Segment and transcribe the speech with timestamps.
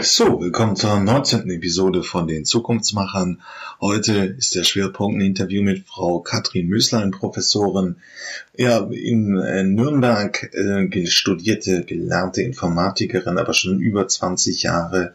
[0.00, 1.50] So, willkommen zur 19.
[1.50, 3.42] Episode von den Zukunftsmachern.
[3.78, 7.96] Heute ist der Schwerpunkt ein Interview mit Frau Katrin Möslein, Professorin,
[8.56, 15.12] ja, in äh, Nürnberg äh, studierte, gelernte Informatikerin, aber schon über 20 Jahre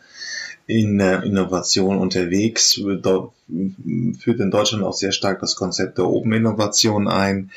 [0.71, 2.79] in der Innovation unterwegs,
[4.19, 7.51] führt in Deutschland auch sehr stark das Konzept der Open Innovation ein.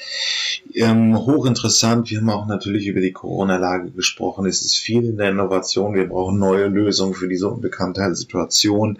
[0.74, 4.46] Ähm, hochinteressant, wir haben auch natürlich über die Corona-Lage gesprochen.
[4.46, 5.94] Es ist viel in der Innovation.
[5.94, 8.98] Wir brauchen neue Lösungen für diese unbekannte Situation.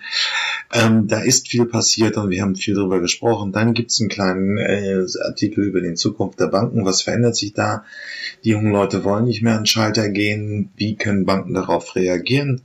[0.72, 3.50] Ähm, da ist viel passiert und wir haben viel darüber gesprochen.
[3.50, 6.85] Dann gibt es einen kleinen äh, Artikel über die Zukunft der Banken.
[6.85, 7.85] Was verändert sich da?
[8.44, 10.71] Die jungen Leute wollen nicht mehr an Schalter gehen.
[10.77, 12.61] Wie können Banken darauf reagieren?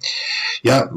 [0.61, 0.91] Ja,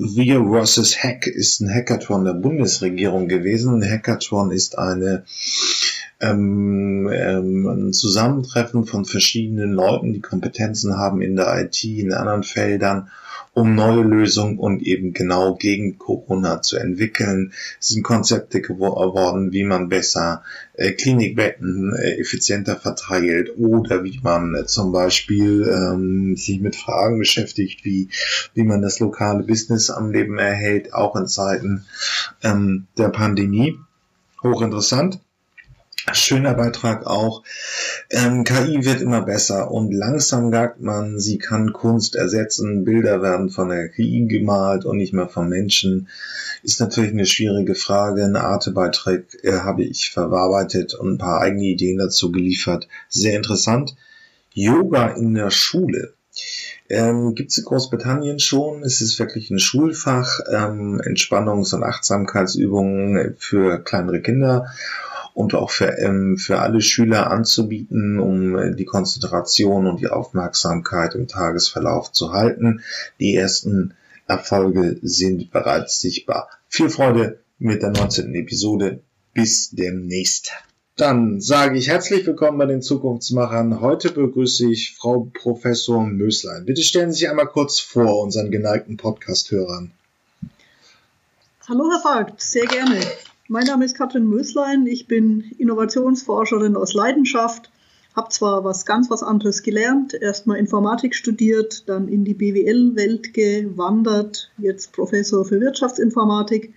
[0.00, 1.02] Wir vs.
[1.02, 3.82] Hack ist ein Hackathon der Bundesregierung gewesen.
[3.82, 5.24] Ein Hackathon ist eine
[6.20, 12.44] ähm, ähm, ein Zusammentreffen von verschiedenen Leuten, die Kompetenzen haben in der IT, in anderen
[12.44, 13.10] Feldern,
[13.58, 17.52] um neue Lösungen und eben genau gegen Corona zu entwickeln.
[17.80, 24.54] Es sind Konzepte geworden, wie man besser äh, Klinikbetten äh, effizienter verteilt oder wie man
[24.54, 28.10] äh, zum Beispiel ähm, sich mit Fragen beschäftigt, wie,
[28.54, 31.84] wie man das lokale Business am Leben erhält, auch in Zeiten
[32.44, 33.76] ähm, der Pandemie.
[34.40, 35.18] Hochinteressant.
[36.14, 37.42] Schöner Beitrag auch.
[38.10, 42.84] Ähm, KI wird immer besser und langsam sagt man, sie kann Kunst ersetzen.
[42.84, 46.08] Bilder werden von der KI gemalt und nicht mehr von Menschen.
[46.62, 48.24] Ist natürlich eine schwierige Frage.
[48.24, 52.88] Ein Artebeitrag äh, habe ich verarbeitet und ein paar eigene Ideen dazu geliefert.
[53.08, 53.96] Sehr interessant.
[54.52, 56.14] Yoga in der Schule.
[56.88, 58.82] Ähm, Gibt es in Großbritannien schon.
[58.82, 60.40] Es ist wirklich ein Schulfach.
[60.50, 64.66] Ähm, Entspannungs- und Achtsamkeitsübungen für kleinere Kinder
[65.38, 71.14] und auch für, ähm, für alle Schüler anzubieten, um äh, die Konzentration und die Aufmerksamkeit
[71.14, 72.82] im Tagesverlauf zu halten.
[73.20, 73.94] Die ersten
[74.26, 76.48] Erfolge sind bereits sichtbar.
[76.68, 78.34] Viel Freude mit der 19.
[78.34, 78.98] Episode.
[79.32, 80.50] Bis demnächst.
[80.96, 83.80] Dann sage ich herzlich willkommen bei den Zukunftsmachern.
[83.80, 86.64] Heute begrüße ich Frau Professor Möslein.
[86.64, 89.92] Bitte stellen Sie sich einmal kurz vor unseren geneigten Podcast-Hörern.
[91.68, 92.98] Hallo Herr Vogt, sehr gerne.
[93.50, 94.86] Mein Name ist Katrin Möslein.
[94.86, 97.70] Ich bin Innovationsforscherin aus Leidenschaft.
[98.14, 104.50] Habe zwar was ganz was anderes gelernt, erstmal Informatik studiert, dann in die BWL-Welt gewandert,
[104.58, 106.74] jetzt Professor für Wirtschaftsinformatik.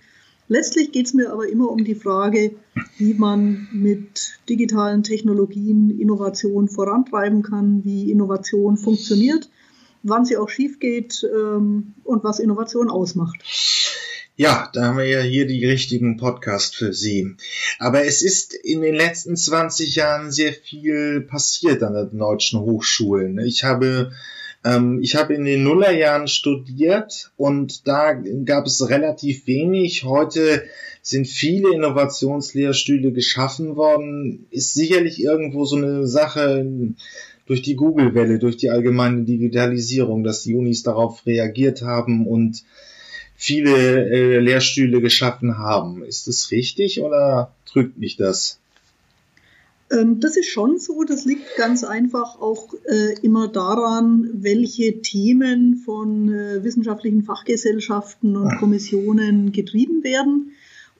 [0.48, 2.54] Letztlich geht es mir aber immer um die Frage,
[2.96, 9.50] wie man mit digitalen Technologien Innovation vorantreiben kann, wie Innovation funktioniert,
[10.02, 13.42] wann sie auch schief geht ähm, und was Innovation ausmacht.
[14.34, 17.36] Ja, da haben wir ja hier die richtigen Podcast für Sie.
[17.78, 23.38] Aber es ist in den letzten 20 Jahren sehr viel passiert an den deutschen Hochschulen.
[23.40, 24.12] Ich habe
[24.64, 30.04] ähm, ich habe in den Nullerjahren studiert und da gab es relativ wenig.
[30.04, 30.64] Heute
[31.02, 34.46] sind viele Innovationslehrstühle geschaffen worden.
[34.50, 36.64] Ist sicherlich irgendwo so eine Sache
[37.44, 42.62] durch die Google-Welle, durch die allgemeine Digitalisierung, dass die Unis darauf reagiert haben und
[43.42, 46.04] viele äh, Lehrstühle geschaffen haben.
[46.04, 48.60] Ist das richtig oder trügt mich das?
[49.90, 51.02] Ähm, das ist schon so.
[51.02, 58.58] Das liegt ganz einfach auch äh, immer daran, welche Themen von äh, wissenschaftlichen Fachgesellschaften und
[58.58, 60.52] Kommissionen getrieben werden.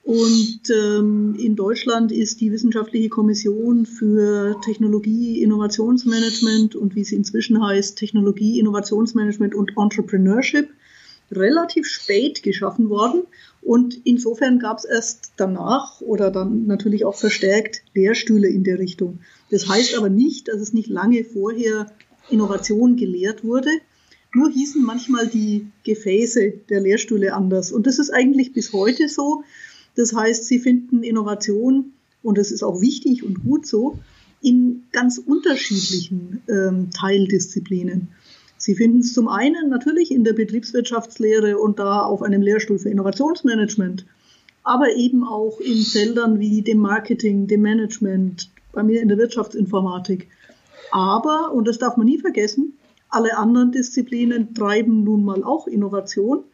[0.03, 7.65] Und ähm, in Deutschland ist die Wissenschaftliche Kommission für Technologie, Innovationsmanagement und wie sie inzwischen
[7.65, 10.67] heißt, Technologie, Innovationsmanagement und Entrepreneurship
[11.35, 13.23] relativ spät geschaffen worden
[13.61, 19.19] und insofern gab es erst danach oder dann natürlich auch verstärkt Lehrstühle in der Richtung.
[19.51, 21.91] Das heißt aber nicht, dass es nicht lange vorher
[22.29, 23.69] Innovation gelehrt wurde.
[24.33, 27.71] Nur hießen manchmal die Gefäße der Lehrstühle anders.
[27.71, 29.43] Und das ist eigentlich bis heute so.
[29.95, 31.93] Das heißt, sie finden Innovation,
[32.23, 33.99] und das ist auch wichtig und gut so,
[34.41, 38.09] in ganz unterschiedlichen ähm, Teildisziplinen.
[38.65, 42.87] Sie finden es zum einen natürlich in der Betriebswirtschaftslehre und da auf einem Lehrstuhl für
[42.87, 44.05] Innovationsmanagement,
[44.63, 50.29] aber eben auch in Feldern wie dem Marketing, dem Management, bei mir in der Wirtschaftsinformatik.
[50.91, 52.77] Aber, und das darf man nie vergessen,
[53.09, 56.45] alle anderen Disziplinen treiben nun mal auch Innovation.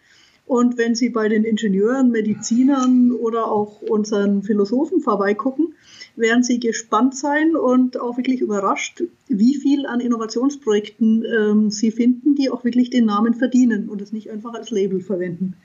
[0.48, 5.76] Und wenn Sie bei den Ingenieuren, Medizinern oder auch unseren Philosophen vorbeigucken,
[6.16, 12.36] werden Sie gespannt sein und auch wirklich überrascht, wie viel an Innovationsprojekten ähm, Sie finden,
[12.36, 15.56] die auch wirklich den Namen verdienen und es nicht einfach als Label verwenden.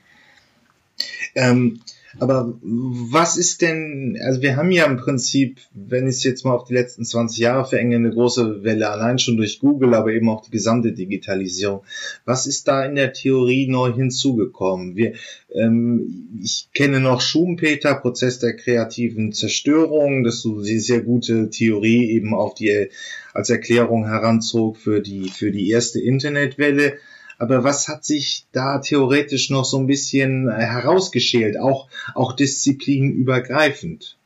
[1.35, 1.79] Ähm,
[2.19, 6.53] Aber was ist denn, also wir haben ja im Prinzip, wenn ich es jetzt mal
[6.53, 10.29] auf die letzten 20 Jahre verenge, eine große Welle allein schon durch Google, aber eben
[10.29, 11.81] auch die gesamte Digitalisierung.
[12.23, 14.95] Was ist da in der Theorie neu hinzugekommen?
[14.95, 15.13] Wir,
[15.53, 22.11] ähm, ich kenne noch Schumpeter, Prozess der kreativen Zerstörung, das so eine sehr gute Theorie
[22.11, 22.89] eben auf die
[23.33, 26.97] als Erklärung heranzog für die für die erste Internetwelle.
[27.37, 34.17] Aber was hat sich da theoretisch noch so ein bisschen herausgeschält, auch, auch disziplinübergreifend?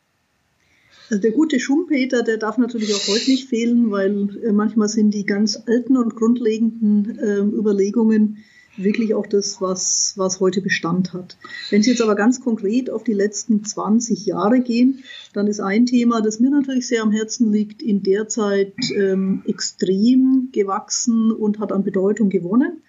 [1.10, 5.12] Also der gute Schumpeter, der darf natürlich auch heute nicht fehlen, weil äh, manchmal sind
[5.12, 8.38] die ganz alten und grundlegenden äh, Überlegungen
[8.78, 11.38] wirklich auch das, was, was heute Bestand hat.
[11.70, 15.04] Wenn Sie jetzt aber ganz konkret auf die letzten 20 Jahre gehen,
[15.34, 19.42] dann ist ein Thema, das mir natürlich sehr am Herzen liegt, in der Zeit ähm,
[19.46, 22.82] extrem gewachsen und hat an Bedeutung gewonnen.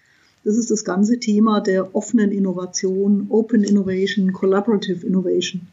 [0.45, 5.69] Das ist das ganze Thema der offenen Innovation, Open Innovation, Collaborative Innovation.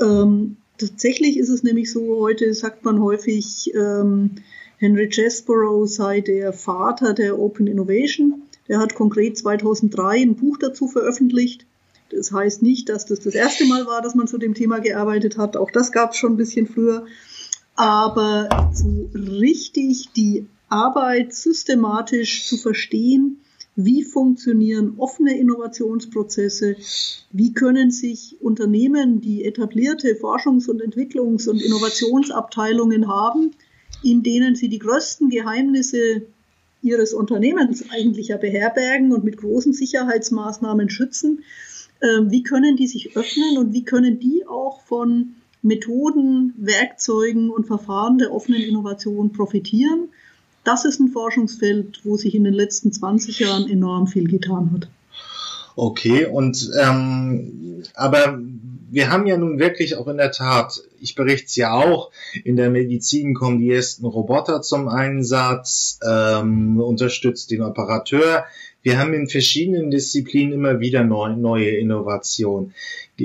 [0.00, 4.32] Ähm, tatsächlich ist es nämlich so, heute sagt man häufig, ähm,
[4.78, 8.42] Henry Chesborough sei der Vater der Open Innovation.
[8.68, 11.64] Der hat konkret 2003 ein Buch dazu veröffentlicht.
[12.10, 15.38] Das heißt nicht, dass das das erste Mal war, dass man zu dem Thema gearbeitet
[15.38, 15.56] hat.
[15.56, 17.06] Auch das gab es schon ein bisschen früher.
[17.74, 23.40] Aber so richtig die Arbeit systematisch zu verstehen,
[23.76, 26.76] wie funktionieren offene Innovationsprozesse?
[27.30, 33.50] Wie können sich Unternehmen, die etablierte Forschungs- und Entwicklungs- und Innovationsabteilungen haben,
[34.02, 36.22] in denen sie die größten Geheimnisse
[36.80, 41.44] ihres Unternehmens eigentlich ja beherbergen und mit großen Sicherheitsmaßnahmen schützen,
[42.00, 47.66] ähm, wie können die sich öffnen und wie können die auch von Methoden, Werkzeugen und
[47.66, 50.08] Verfahren der offenen Innovation profitieren
[50.66, 54.88] das ist ein Forschungsfeld, wo sich in den letzten 20 Jahren enorm viel getan hat.
[55.76, 58.40] Okay, und ähm, aber
[58.90, 62.10] wir haben ja nun wirklich auch in der Tat, ich berichte es ja auch,
[62.44, 68.44] in der Medizin kommen die ersten Roboter zum Einsatz, ähm, unterstützt den Operateur.
[68.82, 72.72] Wir haben in verschiedenen Disziplinen immer wieder neu, neue Innovationen.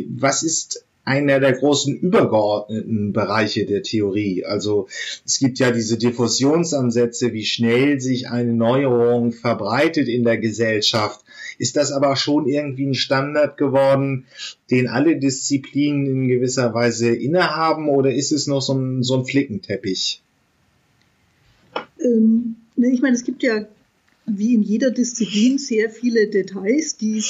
[0.10, 4.46] Was ist einer der großen übergeordneten Bereiche der Theorie.
[4.46, 4.88] Also
[5.26, 11.22] es gibt ja diese Diffusionsansätze, wie schnell sich eine Neuerung verbreitet in der Gesellschaft.
[11.58, 14.26] Ist das aber schon irgendwie ein Standard geworden,
[14.70, 19.26] den alle Disziplinen in gewisser Weise innehaben oder ist es noch so ein, so ein
[19.26, 20.22] Flickenteppich?
[22.00, 23.66] Ähm, ne, ich meine, es gibt ja
[24.26, 27.24] wie in jeder Disziplin sehr viele Details, die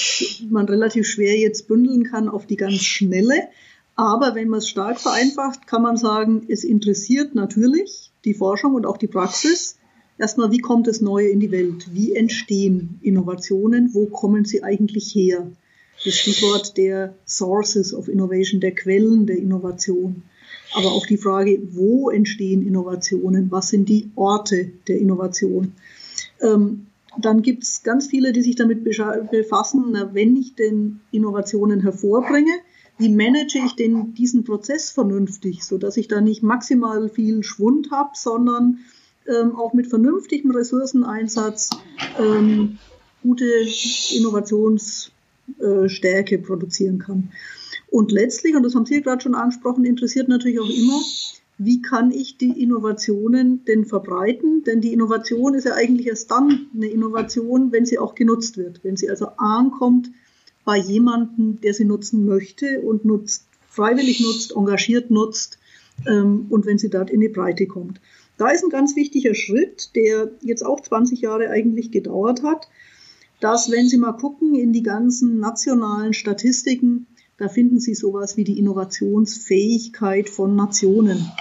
[0.49, 3.47] man relativ schwer jetzt bündeln kann auf die ganz schnelle.
[3.95, 8.85] Aber wenn man es stark vereinfacht, kann man sagen, es interessiert natürlich die Forschung und
[8.85, 9.77] auch die Praxis.
[10.17, 11.87] Erstmal, wie kommt das Neue in die Welt?
[11.93, 13.93] Wie entstehen Innovationen?
[13.93, 15.51] Wo kommen sie eigentlich her?
[16.03, 20.23] Das Stichwort der Sources of Innovation, der Quellen der Innovation.
[20.73, 23.51] Aber auch die Frage, wo entstehen Innovationen?
[23.51, 25.73] Was sind die Orte der Innovation?
[26.41, 26.87] Ähm,
[27.19, 32.53] dann gibt es ganz viele, die sich damit befassen, na, wenn ich denn Innovationen hervorbringe,
[32.97, 38.11] wie manage ich denn diesen Prozess vernünftig, sodass ich da nicht maximal viel Schwund habe,
[38.13, 38.79] sondern
[39.27, 41.71] ähm, auch mit vernünftigem Ressourceneinsatz
[42.19, 42.77] ähm,
[43.23, 43.45] gute
[44.15, 47.31] Innovationsstärke äh, produzieren kann.
[47.89, 51.01] Und letztlich, und das haben Sie gerade schon angesprochen, interessiert natürlich auch immer,
[51.63, 54.63] wie kann ich die Innovationen denn verbreiten?
[54.63, 58.83] Denn die Innovation ist ja eigentlich erst dann eine Innovation, wenn sie auch genutzt wird,
[58.83, 60.09] wenn sie also ankommt
[60.65, 65.59] bei jemandem, der sie nutzen möchte und nutzt, freiwillig nutzt, engagiert nutzt
[66.07, 68.01] ähm, und wenn sie dort in die Breite kommt.
[68.39, 72.69] Da ist ein ganz wichtiger Schritt, der jetzt auch 20 Jahre eigentlich gedauert hat,
[73.39, 77.05] dass wenn Sie mal gucken in die ganzen nationalen Statistiken,
[77.37, 81.31] da finden Sie sowas wie die Innovationsfähigkeit von Nationen.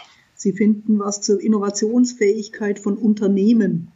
[0.42, 3.92] Sie finden was zur Innovationsfähigkeit von Unternehmen.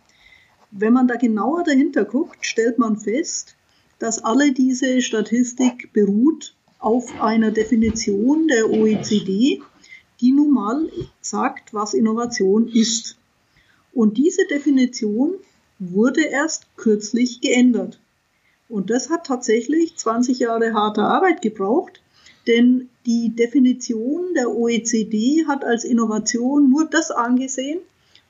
[0.70, 3.56] Wenn man da genauer dahinter guckt, stellt man fest,
[3.98, 9.62] dass alle diese Statistik beruht auf einer Definition der OECD,
[10.20, 10.90] die nun mal
[11.22, 13.16] sagt, was Innovation ist.
[13.94, 15.36] Und diese Definition
[15.78, 17.98] wurde erst kürzlich geändert.
[18.68, 22.02] Und das hat tatsächlich 20 Jahre harter Arbeit gebraucht,
[22.46, 27.80] denn die Definition der OECD hat als Innovation nur das angesehen,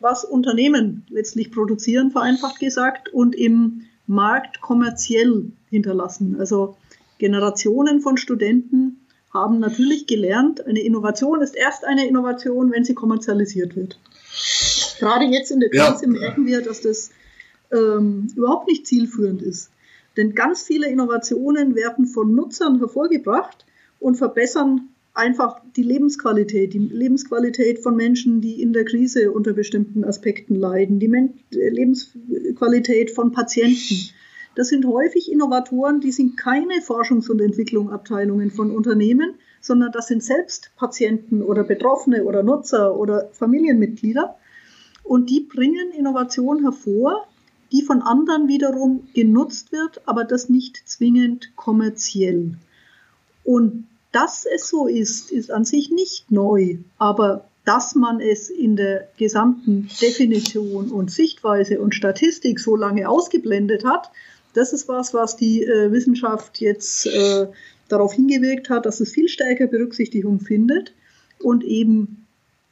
[0.00, 6.36] was Unternehmen letztlich produzieren, vereinfacht gesagt, und im Markt kommerziell hinterlassen.
[6.38, 6.76] Also
[7.18, 9.00] Generationen von Studenten
[9.32, 13.98] haben natürlich gelernt, eine Innovation ist erst eine Innovation, wenn sie kommerzialisiert wird.
[14.98, 16.10] Gerade jetzt in der Krise ja.
[16.10, 17.10] merken wir, dass das
[17.72, 19.70] ähm, überhaupt nicht zielführend ist.
[20.16, 23.64] Denn ganz viele Innovationen werden von Nutzern hervorgebracht
[24.04, 30.04] und verbessern einfach die Lebensqualität, die Lebensqualität von Menschen, die in der Krise unter bestimmten
[30.04, 34.10] Aspekten leiden, die Men Lebensqualität von Patienten.
[34.56, 40.22] Das sind häufig Innovatoren, die sind keine Forschungs- und Entwicklungsabteilungen von Unternehmen, sondern das sind
[40.22, 44.36] selbst Patienten oder Betroffene oder Nutzer oder Familienmitglieder.
[45.02, 47.26] Und die bringen Innovation hervor,
[47.72, 52.58] die von anderen wiederum genutzt wird, aber das nicht zwingend kommerziell.
[53.44, 58.76] Und dass es so ist, ist an sich nicht neu, aber dass man es in
[58.76, 64.10] der gesamten Definition und Sichtweise und Statistik so lange ausgeblendet hat,
[64.52, 67.48] das ist was, was die äh, Wissenschaft jetzt äh,
[67.88, 70.94] darauf hingewirkt hat, dass es viel stärker Berücksichtigung findet
[71.40, 72.24] und eben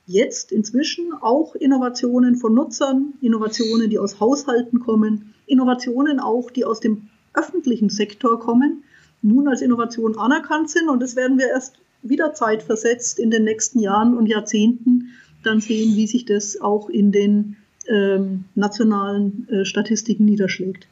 [0.06, 6.78] jetzt inzwischen auch Innovationen von Nutzern, Innovationen, die aus Haushalten kommen, Innovationen auch, die aus
[6.78, 8.84] dem öffentlichen Sektor kommen,
[9.23, 10.88] nun als Innovation anerkannt sind.
[10.88, 15.11] Und das werden wir erst wieder zeitversetzt in den nächsten Jahren und Jahrzehnten
[15.45, 17.57] dann sehen, wie sich das auch in den
[17.88, 20.87] ähm, nationalen äh, Statistiken niederschlägt.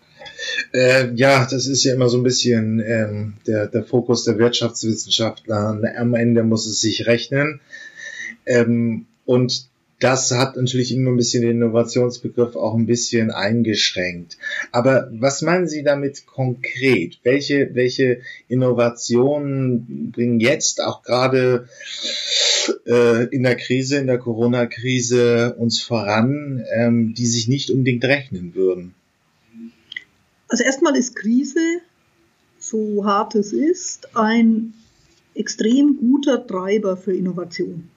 [0.72, 5.80] Äh, ja, das ist ja immer so ein bisschen ähm, der, der Fokus der Wirtschaftswissenschaftler.
[5.96, 7.60] Am Ende muss es sich rechnen.
[8.46, 9.69] Ähm, und
[10.00, 14.38] das hat natürlich immer ein bisschen den Innovationsbegriff auch ein bisschen eingeschränkt.
[14.72, 17.18] Aber was meinen Sie damit konkret?
[17.22, 21.68] Welche, welche Innovationen bringen jetzt auch gerade
[22.86, 28.54] äh, in der Krise, in der Corona-Krise uns voran, ähm, die sich nicht unbedingt rechnen
[28.54, 28.94] würden?
[30.48, 31.60] Also erstmal ist Krise,
[32.58, 34.72] so hart es ist, ein
[35.34, 37.88] extrem guter Treiber für Innovation.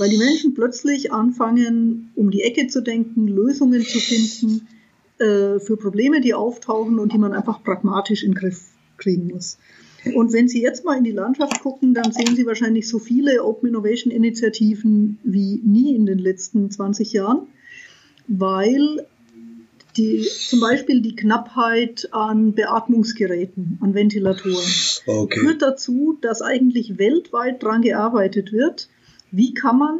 [0.00, 4.66] Weil die Menschen plötzlich anfangen, um die Ecke zu denken, Lösungen zu finden
[5.18, 8.62] äh, für Probleme, die auftauchen und die man einfach pragmatisch in den Griff
[8.96, 9.58] kriegen muss.
[10.14, 13.44] Und wenn Sie jetzt mal in die Landschaft gucken, dann sehen Sie wahrscheinlich so viele
[13.44, 17.48] Open Innovation Initiativen wie nie in den letzten 20 Jahren,
[18.26, 19.06] weil
[19.98, 24.72] die, zum Beispiel die Knappheit an Beatmungsgeräten, an Ventilatoren,
[25.06, 25.40] okay.
[25.40, 28.88] führt dazu, dass eigentlich weltweit daran gearbeitet wird,
[29.32, 29.98] wie kann man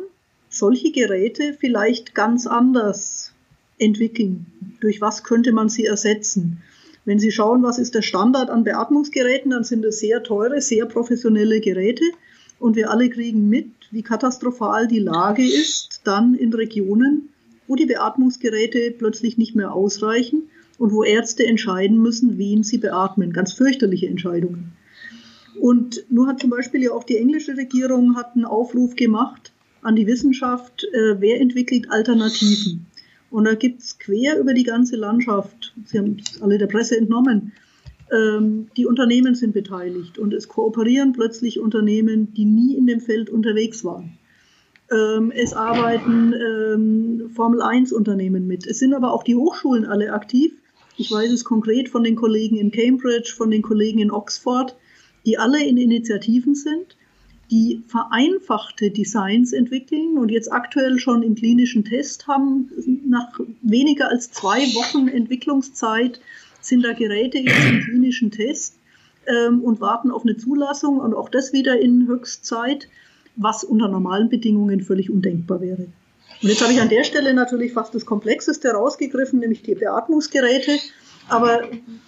[0.49, 3.33] solche Geräte vielleicht ganz anders
[3.79, 4.47] entwickeln?
[4.81, 6.63] Durch was könnte man sie ersetzen?
[7.05, 10.87] Wenn Sie schauen, was ist der Standard an Beatmungsgeräten, dann sind es sehr teure, sehr
[10.87, 12.05] professionelle Geräte.
[12.59, 17.31] Und wir alle kriegen mit, wie katastrophal die Lage ist, dann in Regionen,
[17.67, 23.33] wo die Beatmungsgeräte plötzlich nicht mehr ausreichen und wo Ärzte entscheiden müssen, wen sie beatmen.
[23.33, 24.73] Ganz fürchterliche Entscheidungen.
[25.61, 29.53] Und nur hat zum Beispiel ja auch die englische Regierung hat einen Aufruf gemacht
[29.83, 32.87] an die Wissenschaft, äh, wer entwickelt Alternativen.
[33.31, 36.97] Und da gibt es quer über die ganze Landschaft, Sie haben es alle der Presse
[36.97, 37.53] entnommen,
[38.11, 43.29] ähm, die Unternehmen sind beteiligt und es kooperieren plötzlich Unternehmen, die nie in dem Feld
[43.29, 44.19] unterwegs waren.
[44.91, 48.67] Ähm, es arbeiten ähm, Formel-1-Unternehmen mit.
[48.67, 50.53] Es sind aber auch die Hochschulen alle aktiv.
[50.97, 54.75] Ich weiß es konkret von den Kollegen in Cambridge, von den Kollegen in Oxford,
[55.27, 56.97] die alle in Initiativen sind,
[57.51, 62.71] die vereinfachte Designs entwickeln und jetzt aktuell schon im klinischen Test haben.
[63.07, 66.21] Nach weniger als zwei Wochen Entwicklungszeit
[66.61, 68.77] sind da Geräte jetzt im klinischen Test
[69.27, 72.89] ähm, und warten auf eine Zulassung und auch das wieder in Höchstzeit
[73.37, 75.87] was unter normalen Bedingungen völlig undenkbar wäre.
[76.43, 80.79] Und jetzt habe ich an der Stelle natürlich fast das Komplexeste rausgegriffen, nämlich die Beatmungsgeräte.
[81.31, 81.63] Aber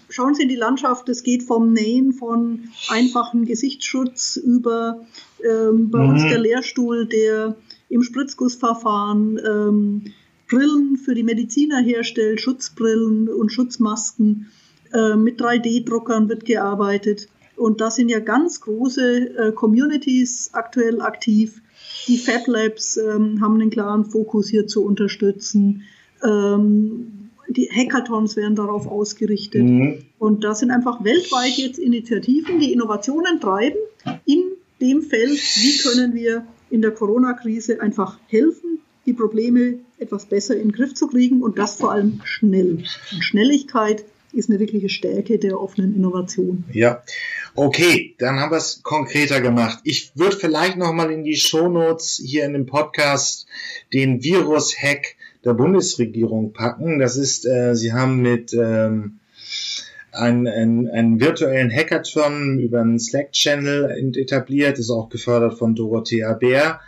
[0.08, 5.04] schauen Sie in die Landschaft, es geht vom Nähen von einfachen Gesichtsschutz über
[5.42, 6.10] ähm, bei mhm.
[6.10, 7.56] uns der Lehrstuhl, der
[7.88, 10.04] im Spritzgussverfahren ähm,
[10.48, 14.50] Brillen für die Mediziner herstellt, Schutzbrillen und Schutzmasken.
[14.92, 17.28] Äh, mit 3D-Druckern wird gearbeitet.
[17.56, 21.62] Und da sind ja ganz große äh, Communities aktuell aktiv.
[22.06, 25.84] Die Fab Labs ähm, haben einen klaren Fokus hier zu unterstützen.
[26.22, 27.21] Ähm,
[27.56, 29.62] die Hackathons werden darauf ausgerichtet.
[29.62, 30.04] Mhm.
[30.18, 33.78] Und da sind einfach weltweit jetzt Initiativen, die Innovationen treiben
[34.24, 34.42] in
[34.80, 40.68] dem Feld, wie können wir in der Corona-Krise einfach helfen, die Probleme etwas besser in
[40.68, 42.84] den Griff zu kriegen und das vor allem schnell.
[43.12, 46.64] Und Schnelligkeit ist eine wirkliche Stärke der offenen Innovation.
[46.72, 47.02] Ja,
[47.54, 49.80] okay, dann haben wir es konkreter gemacht.
[49.84, 53.46] Ich würde vielleicht nochmal in die Shownotes hier in dem Podcast
[53.92, 56.98] den Virus-Hack der Bundesregierung packen.
[56.98, 59.20] Das ist, äh, Sie haben mit ähm,
[60.12, 66.80] einen, einen, einen virtuellen Hackathon über einen Slack-Channel etabliert, ist auch gefördert von Dorothea Bär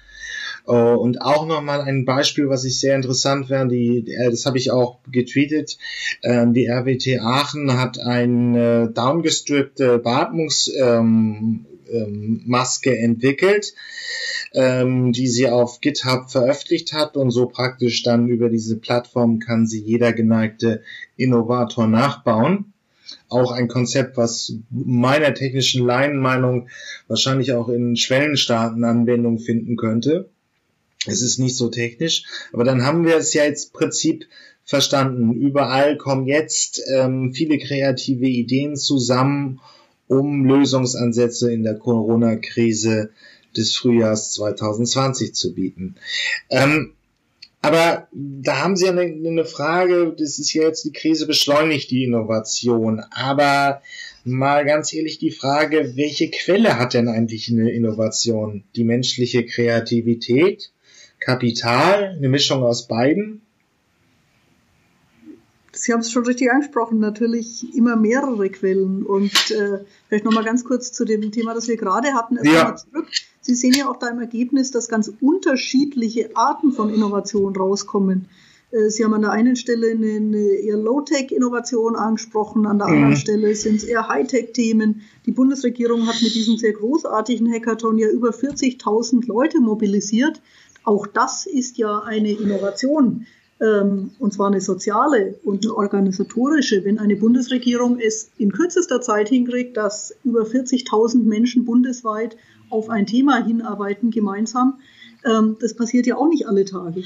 [0.66, 4.58] äh, und auch nochmal ein Beispiel, was ich sehr interessant wäre, die, äh, das habe
[4.58, 5.78] ich auch getweetet,
[6.22, 13.74] ähm, die RWT Aachen hat eine downgestrippte Beatmungs, ähm, ähm, Maske entwickelt,
[14.52, 19.66] ähm, die sie auf GitHub veröffentlicht hat und so praktisch dann über diese Plattform kann
[19.66, 20.82] sie jeder geneigte
[21.16, 22.72] Innovator nachbauen.
[23.28, 26.68] Auch ein Konzept, was meiner technischen Laienmeinung
[27.08, 30.28] wahrscheinlich auch in Schwellenstaaten Anwendung finden könnte.
[31.06, 34.26] Es ist nicht so technisch, aber dann haben wir es ja jetzt Prinzip
[34.64, 35.32] verstanden.
[35.32, 39.60] Überall kommen jetzt ähm, viele kreative Ideen zusammen,
[40.08, 43.10] um Lösungsansätze in der Corona-Krise
[43.56, 45.96] des Frühjahrs 2020 zu bieten.
[46.50, 46.94] Ähm,
[47.64, 52.04] aber da haben Sie eine, eine Frage, das ist ja jetzt die Krise beschleunigt die
[52.04, 53.80] Innovation, aber
[54.22, 58.64] mal ganz ehrlich die Frage, welche Quelle hat denn eigentlich eine Innovation?
[58.76, 60.72] Die menschliche Kreativität,
[61.20, 63.40] Kapital, eine Mischung aus beiden?
[65.74, 69.04] Sie haben es schon richtig angesprochen, natürlich immer mehrere Quellen.
[69.04, 72.38] Und äh, vielleicht nochmal ganz kurz zu dem Thema, das wir gerade hatten.
[72.42, 72.76] Ja.
[72.76, 73.08] Zurück.
[73.40, 78.28] Sie sehen ja auch da im Ergebnis, dass ganz unterschiedliche Arten von Innovation rauskommen.
[78.70, 82.94] Äh, Sie haben an der einen Stelle eine, eine eher Low-Tech-Innovation angesprochen, an der mhm.
[82.94, 85.02] anderen Stelle sind es eher High-Tech-Themen.
[85.26, 90.40] Die Bundesregierung hat mit diesem sehr großartigen Hackathon ja über 40.000 Leute mobilisiert.
[90.84, 93.26] Auch das ist ja eine Innovation
[93.58, 99.76] und zwar eine soziale und eine organisatorische, wenn eine Bundesregierung es in kürzester Zeit hinkriegt,
[99.76, 102.36] dass über 40.000 Menschen bundesweit
[102.70, 104.78] auf ein Thema hinarbeiten gemeinsam.
[105.24, 107.02] Ähm, das passiert ja auch nicht alle Tage.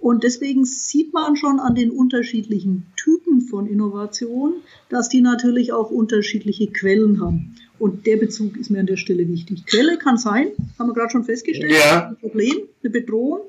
[0.00, 4.54] Und deswegen sieht man schon an den unterschiedlichen Typen von Innovation,
[4.90, 7.54] dass die natürlich auch unterschiedliche Quellen haben.
[7.78, 9.64] Und der Bezug ist mir an der Stelle wichtig.
[9.66, 10.48] Quelle kann sein,
[10.78, 12.08] haben wir gerade schon festgestellt, ja.
[12.08, 13.40] ein Problem, eine Bedrohung,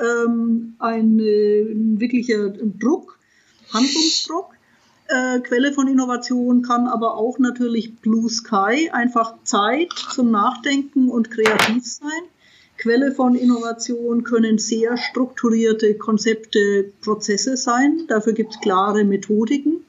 [0.00, 3.18] ähm, ein, ein wirklicher Druck,
[3.72, 4.54] Handlungsdruck.
[5.08, 11.30] Äh, Quelle von Innovation kann aber auch natürlich Blue Sky, einfach Zeit zum Nachdenken und
[11.30, 12.22] kreativ sein.
[12.78, 18.04] Quelle von Innovation können sehr strukturierte Konzepte, Prozesse sein.
[18.08, 19.84] Dafür gibt es klare Methodiken.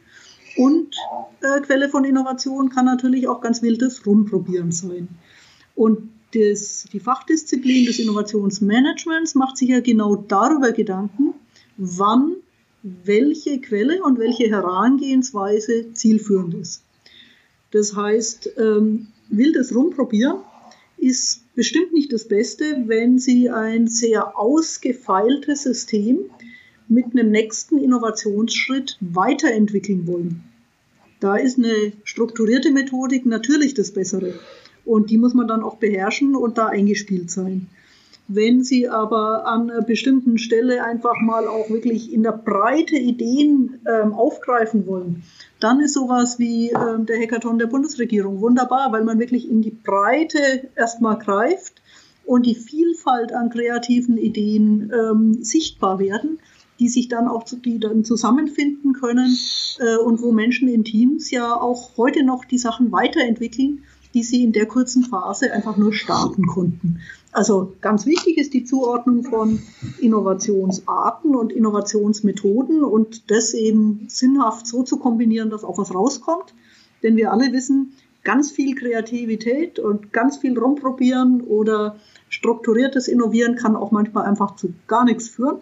[0.58, 0.96] Und
[1.42, 5.08] äh, Quelle von Innovation kann natürlich auch ganz wildes Rumprobieren sein.
[5.76, 11.34] Und das, die Fachdisziplin des Innovationsmanagements macht sich ja genau darüber Gedanken,
[11.78, 12.36] wann
[12.84, 16.84] welche Quelle und welche Herangehensweise zielführend ist.
[17.72, 20.40] Das heißt, ähm, wildes Rumprobieren
[20.98, 26.20] ist bestimmt nicht das Beste, wenn Sie ein sehr ausgefeiltes System
[26.88, 30.44] mit einem nächsten Innovationsschritt weiterentwickeln wollen.
[31.20, 34.34] Da ist eine strukturierte Methodik natürlich das Bessere.
[34.86, 37.68] Und die muss man dann auch beherrschen und da eingespielt sein.
[38.28, 43.82] Wenn Sie aber an einer bestimmten Stelle einfach mal auch wirklich in der Breite Ideen
[43.86, 45.24] ähm, aufgreifen wollen,
[45.60, 49.72] dann ist sowas wie ähm, der Hackathon der Bundesregierung wunderbar, weil man wirklich in die
[49.72, 51.82] Breite erstmal greift
[52.26, 56.40] und die Vielfalt an kreativen Ideen ähm, sichtbar werden,
[56.80, 59.38] die sich dann auch die dann zusammenfinden können
[59.80, 63.84] äh, und wo Menschen in Teams ja auch heute noch die Sachen weiterentwickeln
[64.14, 67.00] die sie in der kurzen Phase einfach nur starten konnten.
[67.32, 69.60] Also ganz wichtig ist die Zuordnung von
[70.00, 76.54] Innovationsarten und Innovationsmethoden und das eben sinnhaft so zu kombinieren, dass auch was rauskommt.
[77.02, 81.98] Denn wir alle wissen, ganz viel Kreativität und ganz viel rumprobieren oder
[82.30, 85.58] strukturiertes Innovieren kann auch manchmal einfach zu gar nichts führen.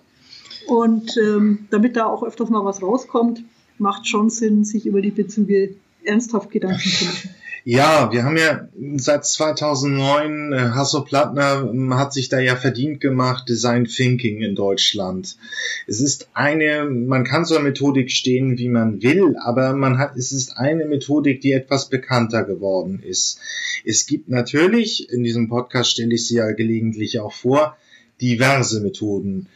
[0.68, 3.44] Und ähm, damit da auch öfters mal was rauskommt,
[3.78, 7.30] macht schon Sinn, sich über die Bezüge ernsthaft Gedanken zu machen.
[7.64, 13.00] Ja, wir haben ja seit 2009, äh, Hasso Plattner ähm, hat sich da ja verdient
[13.02, 15.38] gemacht, Design Thinking in Deutschland.
[15.86, 20.32] Es ist eine, man kann zur Methodik stehen, wie man will, aber man hat, es
[20.32, 23.40] ist eine Methodik, die etwas bekannter geworden ist.
[23.86, 27.78] Es gibt natürlich, in diesem Podcast stelle ich sie ja gelegentlich auch vor,
[28.22, 29.50] diverse Methoden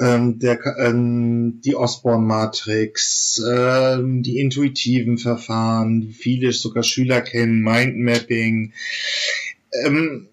[0.00, 8.72] ähm, der, ähm, die Osborne-Matrix, ähm, die intuitiven Verfahren, viele sogar Schüler kennen, Mindmapping.
[9.84, 10.26] Ähm,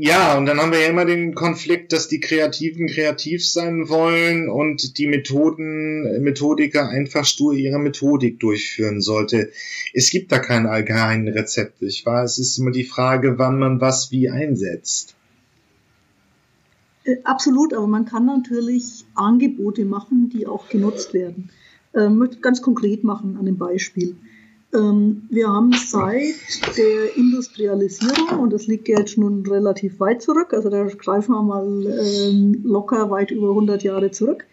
[0.00, 4.48] ja, und dann haben wir ja immer den Konflikt, dass die Kreativen kreativ sein wollen
[4.48, 9.50] und die Methoden, Methodiker einfach stur ihre Methodik durchführen sollte.
[9.92, 11.82] Es gibt da kein allgemein Rezept.
[11.82, 15.16] Ich weiß, es ist immer die Frage, wann man was wie einsetzt.
[17.08, 21.50] Äh, absolut, aber man kann natürlich Angebote machen, die auch genutzt werden.
[21.94, 24.16] Ähm, möchte ganz konkret machen an dem Beispiel.
[24.74, 30.68] Ähm, wir haben seit der Industrialisierung, und das liegt jetzt schon relativ weit zurück, also
[30.68, 34.44] da greifen wir mal ähm, locker weit über 100 Jahre zurück,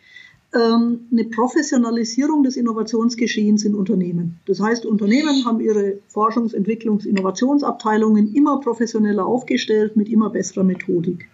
[0.58, 4.40] eine Professionalisierung des Innovationsgeschehens in Unternehmen.
[4.46, 11.28] Das heißt, Unternehmen haben ihre Forschungs-, Entwicklungs-, Innovationsabteilungen immer professioneller aufgestellt mit immer besserer Methodik.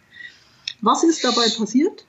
[0.82, 2.06] Was ist dabei passiert?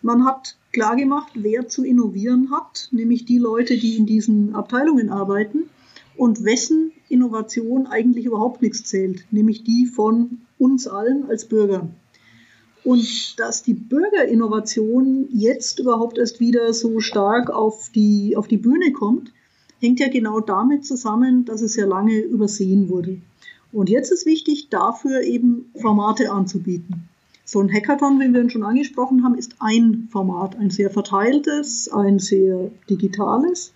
[0.00, 5.68] Man hat klargemacht, wer zu innovieren hat, nämlich die Leute, die in diesen Abteilungen arbeiten
[6.16, 11.96] und wessen Innovation eigentlich überhaupt nichts zählt, nämlich die von uns allen als Bürgern.
[12.84, 18.92] Und dass die Bürgerinnovation jetzt überhaupt erst wieder so stark auf die, auf die Bühne
[18.92, 19.32] kommt,
[19.80, 23.20] hängt ja genau damit zusammen, dass es ja lange übersehen wurde.
[23.72, 27.08] Und jetzt ist wichtig, dafür eben Formate anzubieten.
[27.48, 31.88] So ein Hackathon, wie wir ihn schon angesprochen haben, ist ein Format, ein sehr verteiltes,
[31.88, 33.72] ein sehr digitales.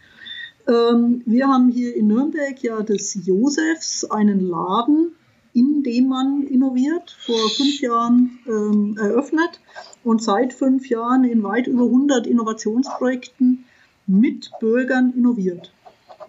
[0.66, 5.12] Ähm, wir haben hier in Nürnberg ja des Josefs einen Laden,
[5.52, 9.61] in dem man innoviert, vor fünf Jahren ähm, eröffnet
[10.02, 13.66] und seit fünf Jahren in weit über 100 Innovationsprojekten
[14.09, 15.72] mit Bürgern innoviert.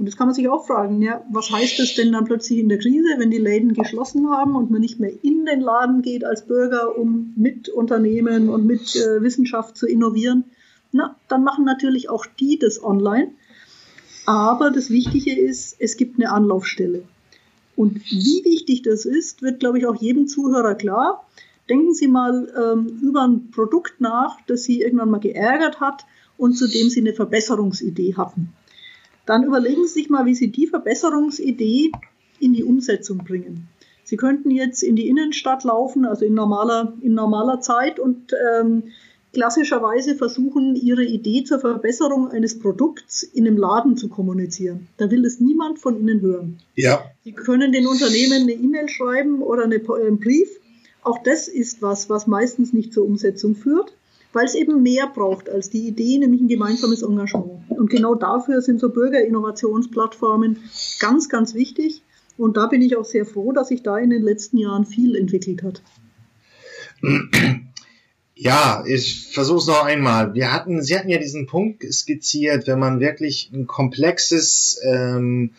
[0.01, 2.69] Und jetzt kann man sich auch fragen, ja, was heißt das denn dann plötzlich in
[2.69, 6.25] der Krise, wenn die Läden geschlossen haben und man nicht mehr in den Laden geht
[6.25, 10.45] als Bürger, um mit Unternehmen und mit äh, Wissenschaft zu innovieren?
[10.91, 13.29] Na, dann machen natürlich auch die das online.
[14.25, 17.03] Aber das Wichtige ist, es gibt eine Anlaufstelle.
[17.75, 21.27] Und wie wichtig das ist, wird, glaube ich, auch jedem Zuhörer klar.
[21.69, 26.07] Denken Sie mal ähm, über ein Produkt nach, das Sie irgendwann mal geärgert hat
[26.39, 28.51] und zu dem Sie eine Verbesserungsidee hatten.
[29.25, 31.91] Dann überlegen Sie sich mal, wie Sie die Verbesserungsidee
[32.39, 33.67] in die Umsetzung bringen.
[34.03, 38.83] Sie könnten jetzt in die Innenstadt laufen, also in normaler, in normaler Zeit und ähm,
[39.33, 44.87] klassischerweise versuchen, ihre Idee zur Verbesserung eines Produkts in einem Laden zu kommunizieren.
[44.97, 46.57] Da will es niemand von Ihnen hören.
[46.75, 47.05] Ja.
[47.23, 50.49] Sie können den Unternehmen eine E-Mail schreiben oder eine, einen Brief.
[51.03, 53.93] Auch das ist was, was meistens nicht zur Umsetzung führt,
[54.33, 57.69] weil es eben mehr braucht als die Idee, nämlich ein gemeinsames Engagement.
[57.69, 60.57] Und genau dafür sind so Bürgerinnovationsplattformen
[60.99, 62.03] ganz, ganz wichtig.
[62.37, 65.15] Und da bin ich auch sehr froh, dass sich da in den letzten Jahren viel
[65.15, 65.81] entwickelt hat.
[68.35, 70.33] Ja, ich versuche es noch einmal.
[70.33, 75.51] Wir hatten, Sie hatten ja diesen Punkt skizziert, wenn man wirklich ein komplexes, ähm,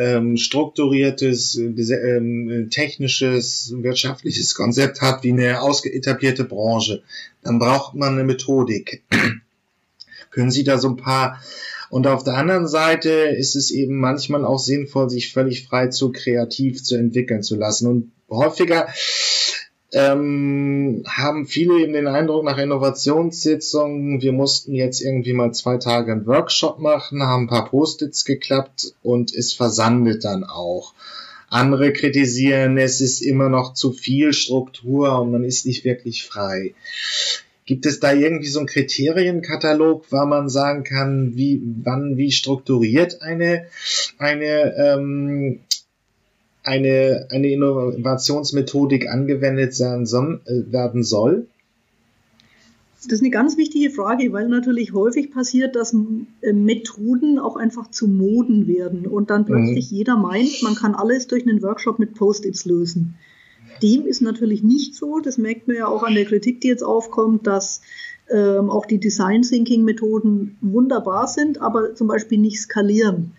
[0.00, 7.02] ähm, strukturiertes, äh, ähm, technisches, wirtschaftliches Konzept hat, wie eine ausgeetablierte Branche,
[7.42, 9.02] dann braucht man eine Methodik.
[10.30, 11.40] Können Sie da so ein paar
[11.90, 16.12] und auf der anderen Seite ist es eben manchmal auch sinnvoll, sich völlig frei zu
[16.12, 17.88] kreativ zu entwickeln zu lassen.
[17.88, 18.86] Und häufiger
[19.92, 26.12] ähm, haben viele eben den Eindruck nach Innovationssitzungen, wir mussten jetzt irgendwie mal zwei Tage
[26.12, 30.94] einen Workshop machen, haben ein paar Post-its geklappt und es versandet dann auch.
[31.48, 36.74] Andere kritisieren, es ist immer noch zu viel Struktur und man ist nicht wirklich frei.
[37.66, 43.22] Gibt es da irgendwie so einen Kriterienkatalog, wo man sagen kann, wie, wann, wie strukturiert
[43.22, 43.66] eine,
[44.18, 45.60] eine ähm,
[46.62, 51.46] eine, eine Innovationsmethodik angewendet sein, äh, werden soll?
[53.02, 55.96] Das ist eine ganz wichtige Frage, weil natürlich häufig passiert, dass
[56.42, 59.96] äh, Methoden auch einfach zu Moden werden und dann plötzlich mhm.
[59.96, 63.14] jeder meint, man kann alles durch einen Workshop mit Post-its lösen.
[63.82, 65.20] Dem ist natürlich nicht so.
[65.20, 67.80] Das merkt man ja auch an der Kritik, die jetzt aufkommt, dass
[68.30, 73.32] ähm, auch die Design Thinking Methoden wunderbar sind, aber zum Beispiel nicht skalieren.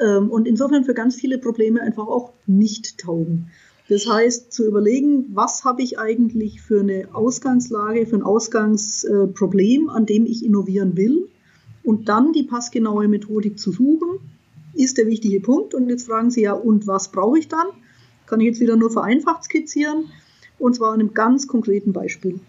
[0.00, 3.50] Ähm, und insofern für ganz viele Probleme einfach auch nicht taugen.
[3.88, 10.04] Das heißt, zu überlegen, was habe ich eigentlich für eine Ausgangslage, für ein Ausgangsproblem, an
[10.04, 11.28] dem ich innovieren will,
[11.82, 14.20] und dann die passgenaue Methodik zu suchen,
[14.74, 15.72] ist der wichtige Punkt.
[15.72, 17.66] Und jetzt fragen Sie ja, und was brauche ich dann?
[18.26, 20.04] Kann ich jetzt wieder nur vereinfacht skizzieren,
[20.58, 22.40] und zwar an einem ganz konkreten Beispiel.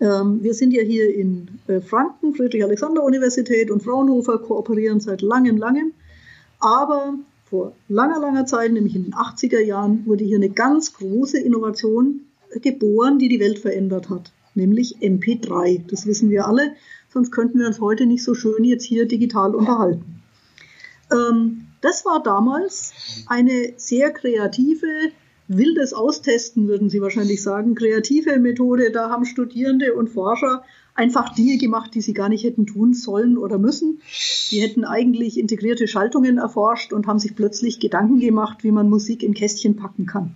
[0.00, 5.92] Ähm, wir sind ja hier in äh, Franken, Friedrich-Alexander-Universität und Fraunhofer kooperieren seit langem, langem.
[6.60, 11.38] Aber vor langer, langer Zeit, nämlich in den 80er Jahren, wurde hier eine ganz große
[11.38, 12.20] Innovation
[12.62, 15.82] geboren, die die Welt verändert hat, nämlich MP3.
[15.88, 16.74] Das wissen wir alle,
[17.12, 20.22] sonst könnten wir uns heute nicht so schön jetzt hier digital unterhalten.
[21.10, 22.92] Ähm, das war damals
[23.26, 24.86] eine sehr kreative,
[25.48, 28.92] wildes Austesten, würden Sie wahrscheinlich sagen, kreative Methode.
[28.92, 30.62] Da haben Studierende und Forscher
[30.94, 34.00] einfach Dinge gemacht, die sie gar nicht hätten tun sollen oder müssen.
[34.50, 39.22] Die hätten eigentlich integrierte Schaltungen erforscht und haben sich plötzlich Gedanken gemacht, wie man Musik
[39.22, 40.34] in Kästchen packen kann.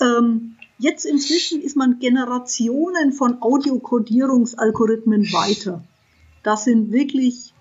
[0.00, 5.82] Ähm, jetzt inzwischen ist man Generationen von Audiokodierungsalgorithmen weiter.
[6.42, 7.52] Das sind wirklich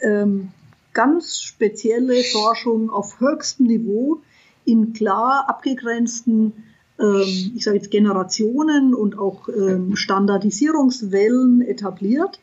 [0.00, 0.48] ähm,
[0.92, 4.20] ganz spezielle Forschungen auf höchstem Niveau
[4.64, 6.52] in klar abgegrenzten
[6.98, 12.40] ähm, ich sage jetzt Generationen und auch ähm, Standardisierungswellen etabliert.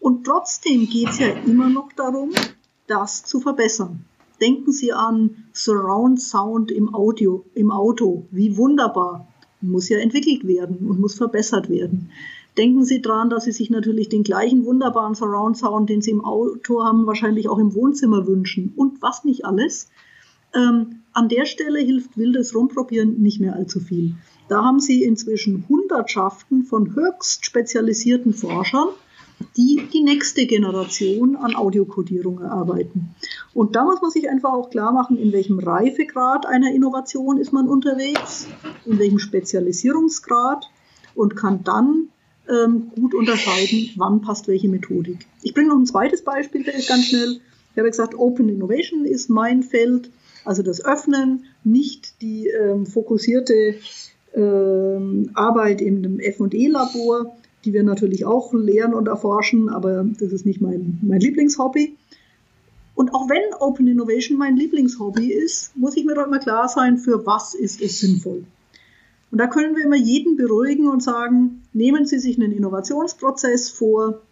[0.00, 2.30] Und trotzdem geht es ja immer noch darum,
[2.86, 4.04] das zu verbessern.
[4.40, 8.26] Denken Sie an Surround Sound im Audio, im Auto.
[8.30, 9.28] Wie wunderbar.
[9.60, 12.10] Muss ja entwickelt werden und muss verbessert werden.
[12.58, 16.24] Denken Sie daran, dass Sie sich natürlich den gleichen wunderbaren Surround Sound, den Sie im
[16.24, 18.72] Auto haben, wahrscheinlich auch im Wohnzimmer wünschen.
[18.76, 19.88] Und was nicht alles.
[20.54, 24.16] Ähm, an der Stelle hilft wildes Rumprobieren nicht mehr allzu viel.
[24.48, 28.88] Da haben Sie inzwischen Hundertschaften von höchst spezialisierten Forschern,
[29.56, 33.14] die die nächste Generation an Audiokodierung erarbeiten.
[33.52, 37.52] Und da muss man sich einfach auch klar machen, in welchem Reifegrad einer Innovation ist
[37.52, 38.46] man unterwegs,
[38.84, 40.68] in welchem Spezialisierungsgrad
[41.14, 42.08] und kann dann
[42.48, 45.26] ähm, gut unterscheiden, wann passt welche Methodik.
[45.42, 47.40] Ich bringe noch ein zweites Beispiel ganz schnell.
[47.72, 50.10] Ich habe gesagt, Open Innovation ist mein Feld,
[50.44, 53.76] also das Öffnen, nicht die ähm, fokussierte
[54.34, 60.44] ähm, Arbeit in einem F&E-Labor, die wir natürlich auch lehren und erforschen, aber das ist
[60.44, 61.96] nicht mein, mein Lieblingshobby.
[62.94, 66.98] Und auch wenn Open Innovation mein Lieblingshobby ist, muss ich mir doch immer klar sein,
[66.98, 68.44] für was ist es sinnvoll.
[69.30, 74.22] Und da können wir immer jeden beruhigen und sagen, nehmen Sie sich einen Innovationsprozess vor,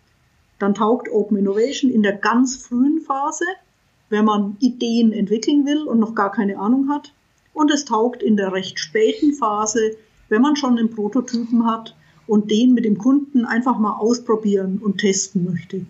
[0.61, 3.45] dann taugt Open Innovation in der ganz frühen Phase,
[4.13, 7.15] wenn man Ideen entwickeln will und noch gar keine Ahnung hat.
[7.55, 9.97] Und es taugt in der recht späten Phase,
[10.29, 11.97] wenn man schon einen Prototypen hat
[12.27, 15.87] und den mit dem Kunden einfach mal ausprobieren und testen möchte.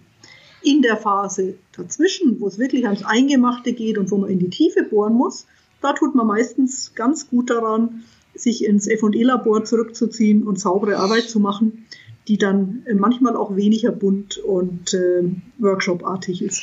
[0.63, 4.51] In der Phase dazwischen, wo es wirklich ans Eingemachte geht und wo man in die
[4.51, 5.49] Tiefe bohren muss,
[5.81, 8.05] da tut man meistens ganz gut daran,
[8.37, 11.87] sich ins F&E-Labor zurückzuziehen und saubere Arbeit zu machen,
[12.29, 15.25] die dann manchmal auch weniger bunt und äh,
[15.59, 16.63] workshopartig ist.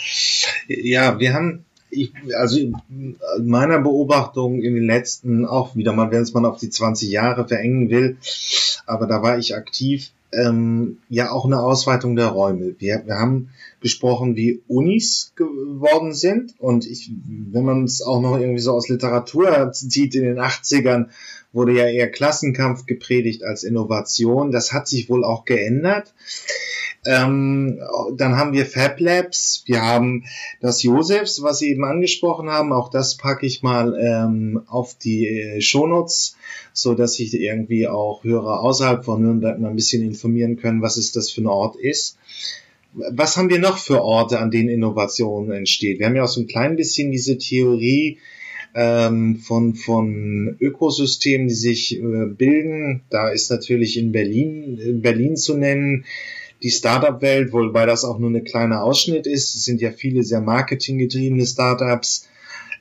[0.68, 6.22] Ja, wir haben, ich, also in meiner Beobachtung in den letzten, auch wieder mal, wenn
[6.22, 8.18] es man auf die 20 Jahre verengen will,
[8.86, 12.76] aber da war ich aktiv, ähm, ja auch eine Ausweitung der Räume.
[12.78, 13.50] Wir, wir haben
[13.82, 17.12] besprochen, wie Unis geworden sind und ich,
[17.52, 21.08] wenn man es auch noch irgendwie so aus Literatur zieht in den 80ern,
[21.52, 24.52] wurde ja eher Klassenkampf gepredigt als Innovation.
[24.52, 26.14] Das hat sich wohl auch geändert.
[27.06, 27.80] Ähm,
[28.18, 30.26] dann haben wir Fab Labs, wir haben
[30.60, 32.74] das Josefs, was Sie eben angesprochen haben.
[32.74, 36.36] Auch das packe ich mal ähm, auf die äh, Shownotes,
[36.74, 40.98] so dass sich irgendwie auch Hörer außerhalb von Nürnberg mal ein bisschen informieren können, was
[40.98, 42.18] es das für ein Ort ist.
[42.94, 46.00] Was haben wir noch für Orte, an denen Innovation entsteht?
[46.00, 48.18] Wir haben ja auch so ein klein bisschen diese Theorie,
[48.76, 53.02] ähm, von, von Ökosystemen, die sich äh, bilden.
[53.10, 56.06] Da ist natürlich in Berlin, in Berlin zu nennen,
[56.62, 59.56] die Startup-Welt, wobei das auch nur ein kleiner Ausschnitt ist.
[59.56, 62.28] Es sind ja viele sehr marketinggetriebene Startups.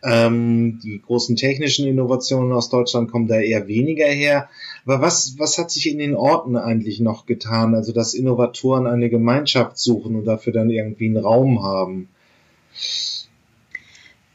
[0.03, 4.49] Ähm, die großen technischen Innovationen aus Deutschland kommen da eher weniger her.
[4.85, 7.75] Aber was, was hat sich in den Orten eigentlich noch getan?
[7.75, 12.09] Also, dass Innovatoren eine Gemeinschaft suchen und dafür dann irgendwie einen Raum haben.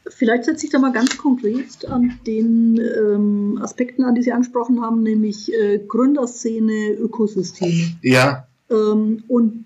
[0.06, 4.82] Vielleicht setze ich da mal ganz konkret an den ähm, Aspekten an, die Sie angesprochen
[4.82, 7.96] haben, nämlich äh, Gründerszene, Ökosysteme.
[8.02, 8.46] Ja.
[8.70, 9.64] Ähm, und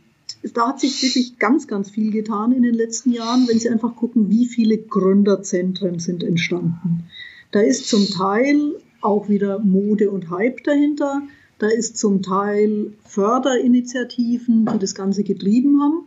[0.54, 3.96] da hat sich wirklich ganz, ganz viel getan in den letzten Jahren, wenn Sie einfach
[3.96, 7.04] gucken, wie viele Gründerzentren sind entstanden.
[7.50, 11.22] Da ist zum Teil auch wieder Mode und Hype dahinter.
[11.58, 16.04] Da ist zum Teil Förderinitiativen, die das Ganze getrieben haben.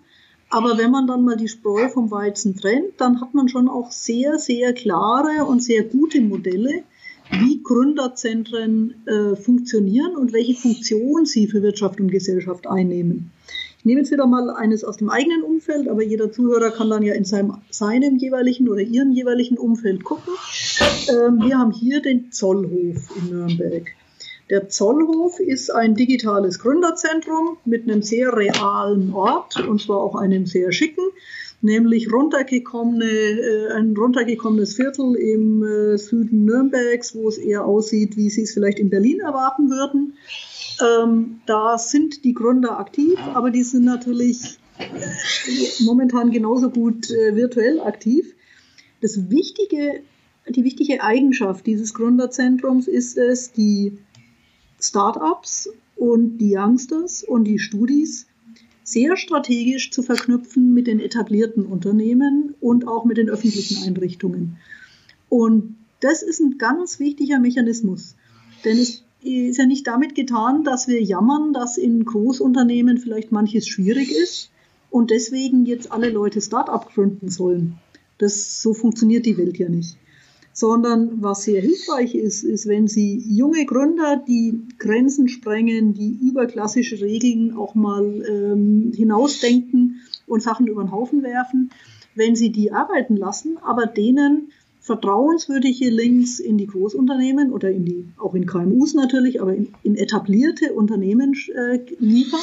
[0.49, 3.91] Aber wenn man dann mal die Spreu vom Weizen trennt, dann hat man schon auch
[3.91, 6.83] sehr, sehr klare und sehr gute Modelle,
[7.31, 13.31] wie Gründerzentren äh, funktionieren und welche Funktion sie für Wirtschaft und Gesellschaft einnehmen.
[13.79, 17.01] Ich nehme jetzt wieder mal eines aus dem eigenen Umfeld, aber jeder Zuhörer kann dann
[17.01, 20.33] ja in seinem, seinem jeweiligen oder ihrem jeweiligen Umfeld gucken.
[21.09, 23.91] Ähm, wir haben hier den Zollhof in Nürnberg.
[24.51, 30.45] Der Zollhof ist ein digitales Gründerzentrum mit einem sehr realen Ort und zwar auch einem
[30.45, 31.05] sehr schicken,
[31.61, 38.29] nämlich runtergekommene, äh, ein runtergekommenes Viertel im äh, Süden Nürnbergs, wo es eher aussieht, wie
[38.29, 40.13] Sie es vielleicht in Berlin erwarten würden.
[40.81, 47.35] Ähm, da sind die Gründer aktiv, aber die sind natürlich äh, momentan genauso gut äh,
[47.35, 48.33] virtuell aktiv.
[49.01, 50.01] Das wichtige,
[50.47, 53.97] die wichtige Eigenschaft dieses Gründerzentrums ist es, die
[54.79, 58.25] Startups und die Youngsters und die Studis
[58.91, 64.57] sehr strategisch zu verknüpfen mit den etablierten Unternehmen und auch mit den öffentlichen Einrichtungen.
[65.29, 68.15] Und das ist ein ganz wichtiger Mechanismus,
[68.65, 73.67] denn es ist ja nicht damit getan, dass wir jammern, dass in Großunternehmen vielleicht manches
[73.67, 74.49] schwierig ist
[74.89, 77.77] und deswegen jetzt alle Leute Start-up gründen sollen.
[78.17, 79.95] Das, so funktioniert die Welt ja nicht
[80.53, 86.45] sondern was sehr hilfreich ist, ist, wenn Sie junge Gründer, die Grenzen sprengen, die über
[86.45, 91.71] klassische Regeln auch mal ähm, hinausdenken und Sachen über den Haufen werfen,
[92.15, 98.05] wenn Sie die arbeiten lassen, aber denen vertrauenswürdige Links in die Großunternehmen oder in die,
[98.17, 102.41] auch in KMUs natürlich, aber in, in etablierte Unternehmen äh, liefern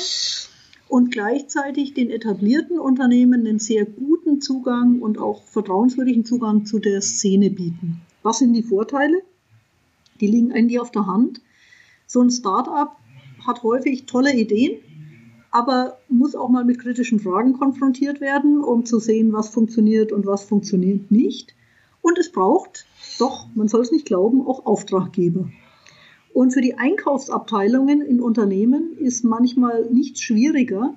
[0.88, 7.02] und gleichzeitig den etablierten Unternehmen einen sehr guten Zugang und auch vertrauenswürdigen Zugang zu der
[7.02, 8.00] Szene bieten.
[8.22, 9.22] Was sind die Vorteile?
[10.20, 11.40] Die liegen eigentlich auf der Hand.
[12.06, 12.90] So ein Startup
[13.46, 14.80] hat häufig tolle Ideen,
[15.50, 20.26] aber muss auch mal mit kritischen Fragen konfrontiert werden, um zu sehen, was funktioniert und
[20.26, 21.54] was funktioniert nicht.
[22.00, 22.86] Und es braucht,
[23.18, 25.50] doch, man soll es nicht glauben, auch Auftraggeber.
[26.38, 30.94] Und für die Einkaufsabteilungen in Unternehmen ist manchmal nichts schwieriger,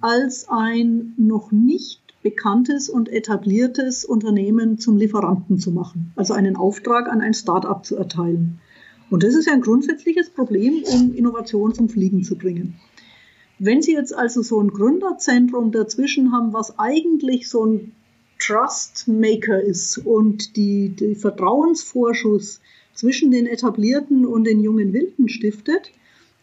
[0.00, 7.08] als ein noch nicht bekanntes und etabliertes Unternehmen zum Lieferanten zu machen, also einen Auftrag
[7.08, 8.60] an ein Start-up zu erteilen.
[9.10, 12.76] Und das ist ja ein grundsätzliches Problem, um Innovation zum Fliegen zu bringen.
[13.58, 17.90] Wenn Sie jetzt also so ein Gründerzentrum dazwischen haben, was eigentlich so ein
[18.38, 22.60] Trust Maker ist und die, die Vertrauensvorschuss
[22.96, 25.92] zwischen den etablierten und den jungen Wilden stiftet,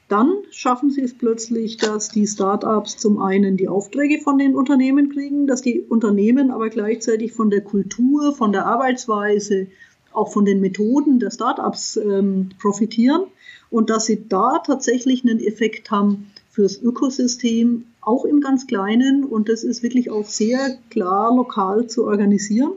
[0.07, 5.09] dann schaffen sie es plötzlich, dass die Startups zum einen die Aufträge von den Unternehmen
[5.09, 9.67] kriegen, dass die Unternehmen aber gleichzeitig von der Kultur, von der Arbeitsweise,
[10.11, 13.23] auch von den Methoden der Startups ähm, profitieren
[13.71, 19.23] und dass sie da tatsächlich einen Effekt haben fürs Ökosystem, auch im ganz Kleinen.
[19.23, 22.73] Und das ist wirklich auch sehr klar lokal zu organisieren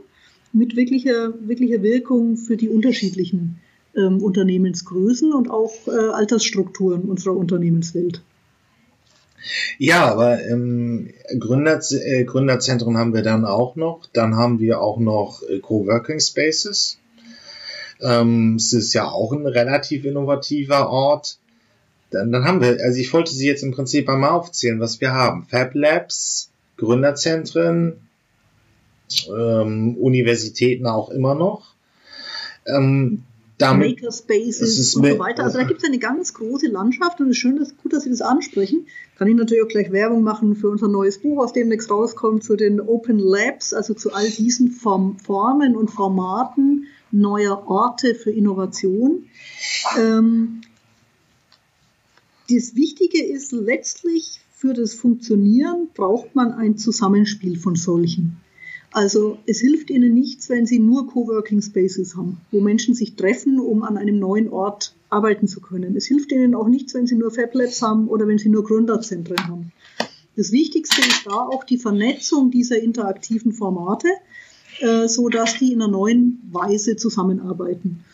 [0.54, 3.58] mit wirklicher, wirklicher Wirkung für die unterschiedlichen
[3.96, 8.22] ähm, Unternehmensgrößen und auch äh, Altersstrukturen unserer Unternehmenswelt.
[9.78, 14.06] Ja, aber ähm, Gründer, äh, Gründerzentren haben wir dann auch noch.
[14.12, 16.98] Dann haben wir auch noch äh, Coworking Spaces.
[18.00, 21.38] Ähm, es ist ja auch ein relativ innovativer Ort.
[22.10, 25.12] Dann, dann haben wir, also ich wollte sie jetzt im Prinzip einmal aufzählen, was wir
[25.12, 25.46] haben.
[25.46, 28.00] Fab Labs, Gründerzentren,
[29.28, 31.74] ähm, Universitäten auch immer noch.
[32.66, 33.22] Ähm,
[33.58, 35.44] damit, Makerspaces und so weiter.
[35.44, 38.04] Also da gibt es eine ganz große Landschaft und es ist schön, dass, gut, dass
[38.04, 38.86] Sie das ansprechen.
[39.16, 42.44] Kann ich natürlich auch gleich Werbung machen für unser neues Buch, aus dem demnächst rauskommt,
[42.44, 48.30] zu den Open Labs, also zu all diesen Form, Formen und Formaten neuer Orte für
[48.30, 49.26] Innovation.
[49.98, 50.60] Ähm,
[52.50, 58.40] das Wichtige ist letztlich, für das Funktionieren braucht man ein Zusammenspiel von solchen.
[58.92, 63.58] Also es hilft ihnen nichts, wenn sie nur Coworking Spaces haben, wo Menschen sich treffen,
[63.60, 65.96] um an einem neuen Ort arbeiten zu können.
[65.96, 68.64] Es hilft ihnen auch nichts, wenn sie nur Fab Labs haben oder wenn sie nur
[68.64, 69.72] Gründerzentren haben.
[70.36, 74.08] Das Wichtigste ist da auch die Vernetzung dieser interaktiven Formate,
[74.80, 78.04] äh, so dass die in einer neuen Weise zusammenarbeiten.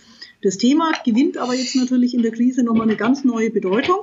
[0.43, 3.99] Das Thema gewinnt aber jetzt natürlich in der Krise nochmal eine ganz neue Bedeutung,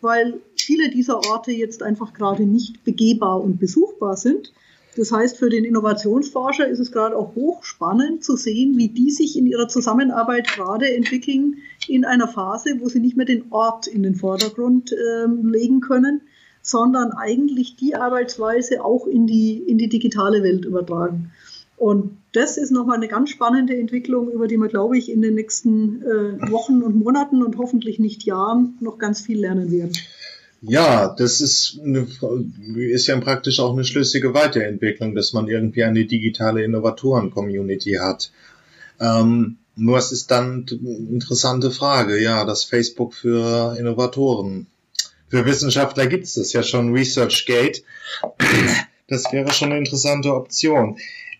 [0.00, 4.52] weil viele dieser Orte jetzt einfach gerade nicht begehbar und besuchbar sind.
[4.96, 9.36] Das heißt, für den Innovationsforscher ist es gerade auch hochspannend zu sehen, wie die sich
[9.36, 11.56] in ihrer Zusammenarbeit gerade entwickeln
[11.88, 16.20] in einer Phase, wo sie nicht mehr den Ort in den Vordergrund äh, legen können,
[16.62, 21.32] sondern eigentlich die Arbeitsweise auch in die, in die digitale Welt übertragen.
[21.76, 25.34] Und das ist nochmal eine ganz spannende Entwicklung, über die wir, glaube ich, in den
[25.34, 29.92] nächsten äh, Wochen und Monaten und hoffentlich nicht Jahren noch ganz viel lernen werden.
[30.66, 32.06] Ja, das ist, eine,
[32.76, 38.30] ist ja praktisch auch eine schlüssige Weiterentwicklung, dass man irgendwie eine digitale Innovatoren-Community hat.
[39.00, 44.68] Ähm, nur es ist dann eine interessante Frage, ja, das Facebook für Innovatoren.
[45.28, 47.82] Für Wissenschaftler gibt es das ja schon, ResearchGate.
[49.08, 50.96] Das wäre schon eine interessante Option.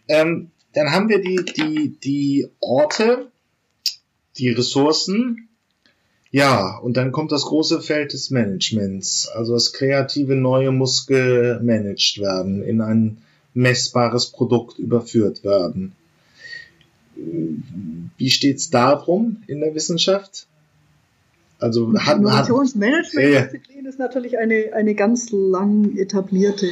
[0.08, 3.30] Ähm, dann haben wir die, die, die Orte,
[4.36, 5.43] die Ressourcen,
[6.34, 9.28] ja, und dann kommt das große Feld des Managements.
[9.28, 13.18] Also das kreative Neue muss gemanagt werden, in ein
[13.54, 15.92] messbares Produkt überführt werden.
[17.14, 20.48] Wie steht's darum in der Wissenschaft?
[21.60, 23.88] Also hat Innovationsmanagement-Disziplin ja.
[23.88, 26.68] ist natürlich eine, eine ganz lang etablierte.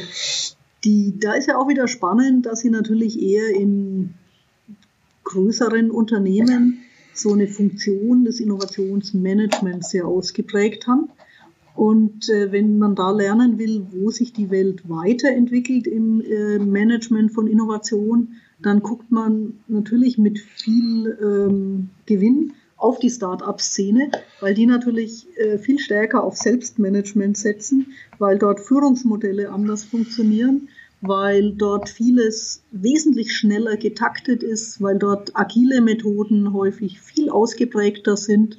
[0.83, 4.13] Die, da ist ja auch wieder spannend, dass sie natürlich eher in
[5.23, 11.09] größeren Unternehmen so eine Funktion des Innovationsmanagements sehr ausgeprägt haben.
[11.75, 17.31] Und äh, wenn man da lernen will, wo sich die Welt weiterentwickelt im äh, Management
[17.31, 24.65] von Innovation, dann guckt man natürlich mit viel ähm, Gewinn auf die Start-up-Szene, weil die
[24.65, 30.69] natürlich äh, viel stärker auf Selbstmanagement setzen, weil dort Führungsmodelle anders funktionieren,
[31.05, 38.57] weil dort vieles wesentlich schneller getaktet ist, weil dort agile Methoden häufig viel ausgeprägter sind,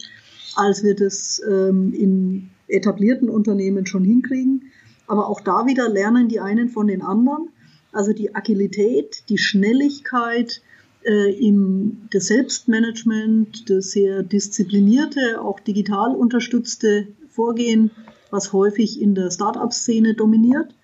[0.54, 4.70] als wir das ähm, in etablierten Unternehmen schon hinkriegen.
[5.06, 7.48] Aber auch da wieder lernen die einen von den anderen.
[7.92, 10.60] Also die Agilität, die Schnelligkeit
[11.06, 17.90] äh, im das Selbstmanagement, das sehr disziplinierte, auch digital unterstützte Vorgehen,
[18.30, 20.74] was häufig in der Start-up-Szene dominiert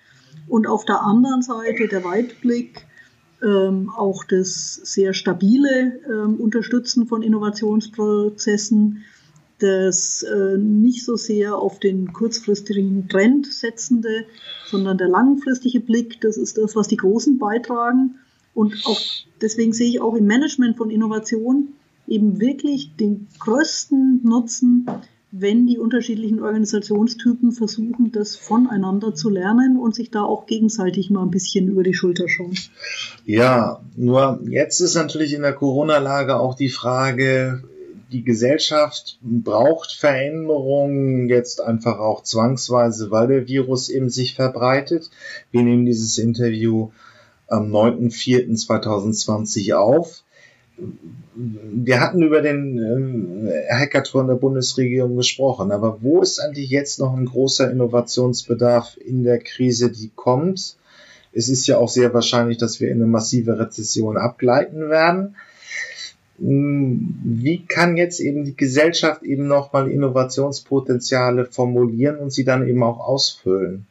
[0.51, 2.87] und auf der anderen Seite der Weitblick,
[3.43, 9.05] ähm, auch das sehr stabile ähm, Unterstützen von Innovationsprozessen,
[9.61, 14.25] das äh, nicht so sehr auf den kurzfristigen Trend setzende,
[14.67, 18.17] sondern der langfristige Blick, das ist das, was die Großen beitragen.
[18.53, 19.01] Und auch
[19.41, 21.69] deswegen sehe ich auch im Management von Innovation
[22.09, 24.87] eben wirklich den größten Nutzen
[25.33, 31.23] wenn die unterschiedlichen Organisationstypen versuchen, das voneinander zu lernen und sich da auch gegenseitig mal
[31.23, 32.57] ein bisschen über die Schulter schauen.
[33.25, 37.63] Ja, nur jetzt ist natürlich in der Corona-Lage auch die Frage,
[38.11, 45.11] die Gesellschaft braucht Veränderungen jetzt einfach auch zwangsweise, weil der Virus eben sich verbreitet.
[45.53, 46.91] Wir nehmen dieses Interview
[47.47, 50.25] am 9.4.2020 auf
[51.35, 57.17] wir hatten über den äh, Hackathon der Bundesregierung gesprochen, aber wo ist eigentlich jetzt noch
[57.17, 60.77] ein großer Innovationsbedarf in der Krise, die kommt?
[61.33, 65.37] Es ist ja auch sehr wahrscheinlich, dass wir in eine massive Rezession abgleiten werden.
[66.39, 72.83] Hm, wie kann jetzt eben die Gesellschaft eben nochmal Innovationspotenziale formulieren und sie dann eben
[72.83, 73.87] auch ausfüllen?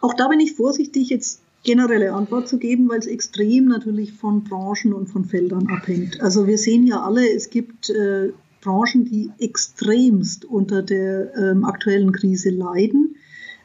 [0.00, 4.44] Auch da bin ich vorsichtig, jetzt generelle Antwort zu geben, weil es extrem natürlich von
[4.44, 6.20] Branchen und von Feldern abhängt.
[6.20, 12.12] Also wir sehen ja alle, es gibt äh, Branchen, die extremst unter der ähm, aktuellen
[12.12, 13.16] Krise leiden.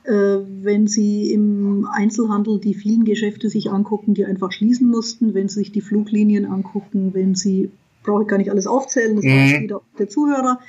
[0.04, 0.12] Äh,
[0.62, 5.60] wenn Sie im Einzelhandel die vielen Geschäfte sich angucken, die einfach schließen mussten, wenn Sie
[5.60, 7.70] sich die Fluglinien angucken, wenn Sie,
[8.04, 9.62] brauche ich gar nicht alles aufzählen, das weiß mhm.
[9.62, 10.60] jeder der Zuhörer.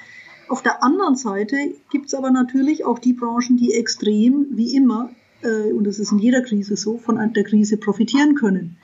[0.49, 1.57] Auf der anderen Seite
[1.91, 5.11] gibt es aber natürlich auch die Branchen, die extrem, wie immer,
[5.43, 8.77] äh, und das ist in jeder Krise so, von der Krise profitieren können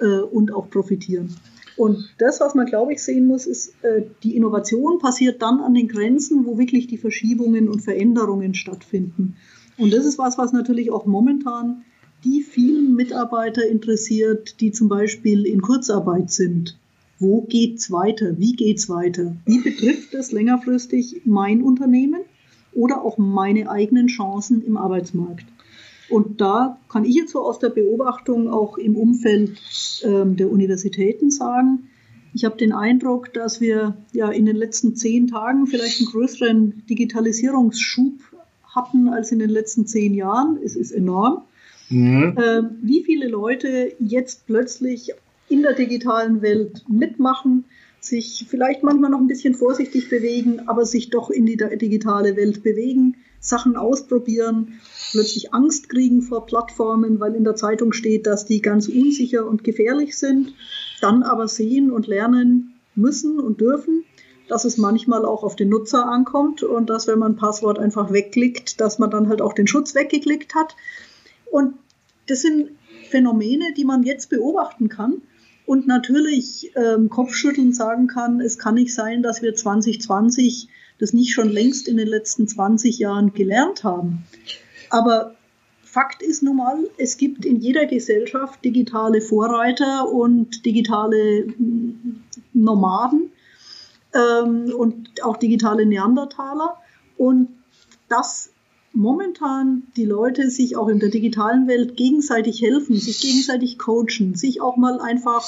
[0.00, 1.34] äh, und auch profitieren.
[1.76, 5.74] Und das, was man, glaube ich, sehen muss, ist, äh, die Innovation passiert dann an
[5.74, 9.36] den Grenzen, wo wirklich die Verschiebungen und Veränderungen stattfinden.
[9.76, 11.84] Und das ist was, was natürlich auch momentan
[12.24, 16.78] die vielen Mitarbeiter interessiert, die zum Beispiel in Kurzarbeit sind.
[17.18, 18.38] Wo geht's weiter?
[18.38, 19.36] Wie geht's weiter?
[19.44, 22.22] Wie betrifft es längerfristig mein Unternehmen
[22.74, 25.44] oder auch meine eigenen Chancen im Arbeitsmarkt?
[26.08, 29.60] Und da kann ich jetzt so aus der Beobachtung auch im Umfeld
[30.04, 31.88] ähm, der Universitäten sagen,
[32.36, 36.82] ich habe den Eindruck, dass wir ja in den letzten zehn Tagen vielleicht einen größeren
[36.88, 38.12] Digitalisierungsschub
[38.74, 40.58] hatten als in den letzten zehn Jahren.
[40.62, 41.42] Es ist enorm.
[41.88, 42.36] Mhm.
[42.36, 45.12] Ähm, wie viele Leute jetzt plötzlich
[45.48, 47.64] in der digitalen Welt mitmachen,
[48.00, 52.62] sich vielleicht manchmal noch ein bisschen vorsichtig bewegen, aber sich doch in die digitale Welt
[52.62, 53.16] bewegen,
[53.48, 54.80] Sachen ausprobieren,
[55.12, 59.64] plötzlich Angst kriegen vor Plattformen, weil in der Zeitung steht, dass die ganz unsicher und
[59.64, 60.54] gefährlich sind,
[61.00, 64.04] dann aber sehen und lernen müssen und dürfen,
[64.48, 68.12] dass es manchmal auch auf den Nutzer ankommt und dass, wenn man ein Passwort einfach
[68.12, 70.76] wegklickt, dass man dann halt auch den Schutz weggeklickt hat.
[71.50, 71.74] Und
[72.26, 72.70] das sind
[73.10, 75.22] Phänomene, die man jetzt beobachten kann
[75.66, 80.68] und natürlich ähm, Kopfschütteln sagen kann, es kann nicht sein, dass wir 2020
[80.98, 84.24] das nicht schon längst in den letzten 20 Jahren gelernt haben.
[84.90, 85.34] Aber
[85.82, 92.22] Fakt ist nun mal, es gibt in jeder Gesellschaft digitale Vorreiter und digitale mm,
[92.52, 93.30] Nomaden
[94.12, 96.76] ähm, und auch digitale Neandertaler.
[97.16, 97.48] Und
[98.08, 98.50] dass
[98.92, 104.60] momentan die Leute sich auch in der digitalen Welt gegenseitig helfen, sich gegenseitig coachen, sich
[104.60, 105.46] auch mal einfach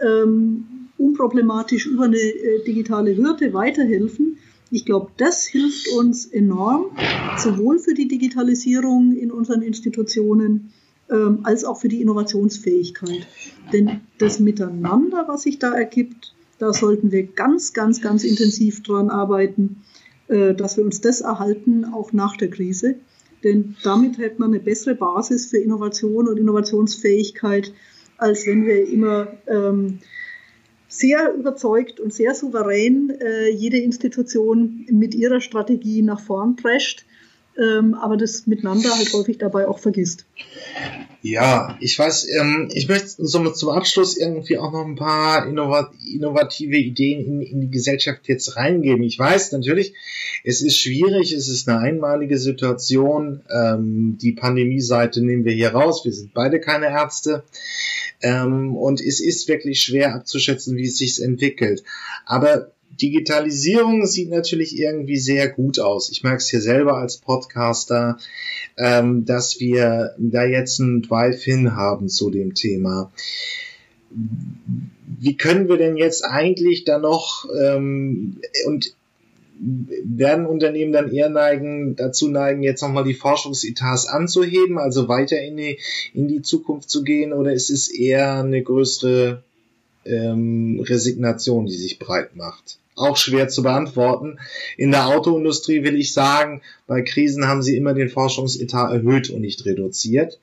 [0.00, 4.38] ähm, unproblematisch über eine äh, digitale Hürde weiterhelfen,
[4.70, 6.86] ich glaube, das hilft uns enorm,
[7.38, 10.72] sowohl für die Digitalisierung in unseren Institutionen
[11.10, 13.26] ähm, als auch für die Innovationsfähigkeit.
[13.72, 19.08] Denn das Miteinander, was sich da ergibt, da sollten wir ganz, ganz, ganz intensiv dran
[19.10, 19.82] arbeiten,
[20.28, 22.96] äh, dass wir uns das erhalten, auch nach der Krise.
[23.44, 27.72] Denn damit hält man eine bessere Basis für Innovation und Innovationsfähigkeit,
[28.18, 30.00] als wenn wir immer ähm,
[30.88, 37.04] sehr überzeugt und sehr souverän äh, jede Institution mit ihrer Strategie nach vorn prescht.
[37.58, 40.26] ähm, aber das Miteinander halt häufig dabei auch vergisst.
[41.22, 45.90] Ja, ich weiß, ähm, ich möchte somit zum Abschluss irgendwie auch noch ein paar innovat
[46.06, 49.02] innovative Ideen in, in die Gesellschaft jetzt reingeben.
[49.02, 49.94] Ich weiß natürlich,
[50.44, 53.42] es ist schwierig, es ist eine einmalige Situation.
[53.50, 56.04] Ähm, die Pandemie-Seite nehmen wir hier raus.
[56.04, 57.42] Wir sind beide keine Ärzte.
[58.20, 61.82] Ähm, und es ist wirklich schwer abzuschätzen, wie es sich entwickelt.
[62.26, 66.10] Aber Digitalisierung sieht natürlich irgendwie sehr gut aus.
[66.10, 68.18] Ich merke es hier selber als Podcaster,
[68.76, 73.12] ähm, dass wir da jetzt einen Drive-In haben zu dem Thema.
[74.10, 78.94] Wie können wir denn jetzt eigentlich da noch ähm, und
[79.60, 85.56] werden Unternehmen dann eher neigen, dazu neigen, jetzt nochmal die Forschungsetats anzuheben, also weiter in
[85.56, 85.78] die,
[86.14, 89.42] in die Zukunft zu gehen, oder ist es eher eine größere
[90.04, 92.78] ähm, Resignation, die sich breit macht?
[92.94, 94.38] Auch schwer zu beantworten.
[94.76, 99.40] In der Autoindustrie will ich sagen, bei Krisen haben sie immer den Forschungsetat erhöht und
[99.40, 100.38] nicht reduziert.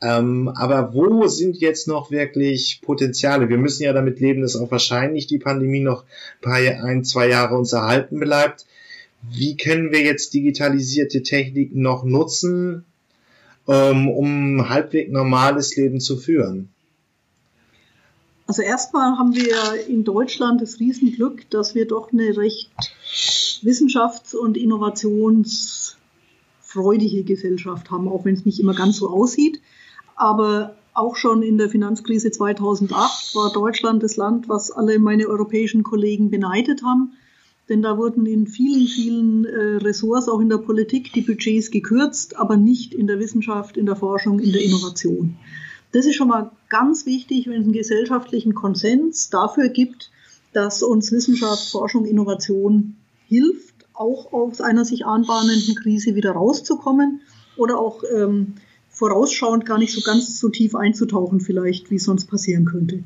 [0.00, 3.48] Ähm, aber wo sind jetzt noch wirklich Potenziale?
[3.48, 6.04] Wir müssen ja damit leben, dass auch wahrscheinlich die Pandemie noch
[6.44, 8.64] ein, zwei Jahre uns erhalten bleibt.
[9.22, 12.84] Wie können wir jetzt digitalisierte Techniken noch nutzen,
[13.66, 16.68] ähm, um halbwegs normales Leben zu führen?
[18.46, 22.70] Also erstmal haben wir in Deutschland das Riesenglück, dass wir doch eine recht
[23.62, 29.60] wissenschafts- und innovationsfreudige Gesellschaft haben, auch wenn es nicht immer ganz so aussieht.
[30.18, 35.84] Aber auch schon in der Finanzkrise 2008 war Deutschland das Land, was alle meine europäischen
[35.84, 37.12] Kollegen beneidet haben.
[37.68, 42.36] Denn da wurden in vielen, vielen äh, Ressorts, auch in der Politik, die Budgets gekürzt,
[42.36, 45.36] aber nicht in der Wissenschaft, in der Forschung, in der Innovation.
[45.92, 50.10] Das ist schon mal ganz wichtig, wenn es einen gesellschaftlichen Konsens dafür gibt,
[50.52, 52.96] dass uns Wissenschaft, Forschung, Innovation
[53.28, 57.20] hilft, auch aus einer sich anbahnenden Krise wieder rauszukommen
[57.56, 58.54] oder auch ähm,
[58.98, 63.04] vorausschauend gar nicht so ganz so tief einzutauchen, vielleicht, wie es sonst passieren könnte.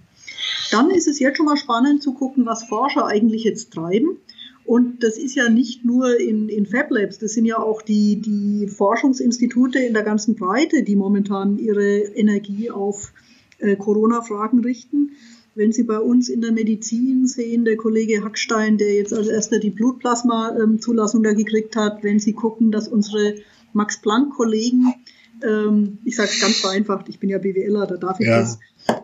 [0.71, 4.17] Dann ist es jetzt schon mal spannend zu gucken, was Forscher eigentlich jetzt treiben.
[4.65, 8.23] Und das ist ja nicht nur in, in Fab Labs, das sind ja auch die,
[8.23, 13.13] die Forschungsinstitute in der ganzen Breite, die momentan ihre Energie auf
[13.59, 15.11] äh, Corona-Fragen richten.
[15.55, 19.59] Wenn Sie bei uns in der Medizin sehen, der Kollege Hackstein, der jetzt als erster
[19.59, 23.35] die Blutplasma-Zulassung ähm, da gekriegt hat, wenn Sie gucken, dass unsere
[23.75, 24.95] Max-Planck-Kollegen,
[25.43, 28.41] ähm, ich sage es ganz vereinfacht, ich bin ja BWLer, da darf ich ja.
[28.41, 28.59] das,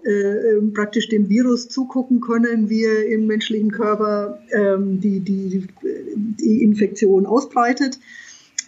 [0.05, 5.67] äh, ähm, praktisch dem Virus zugucken können, wie er im menschlichen Körper ähm, die, die,
[5.83, 7.99] die Infektion ausbreitet.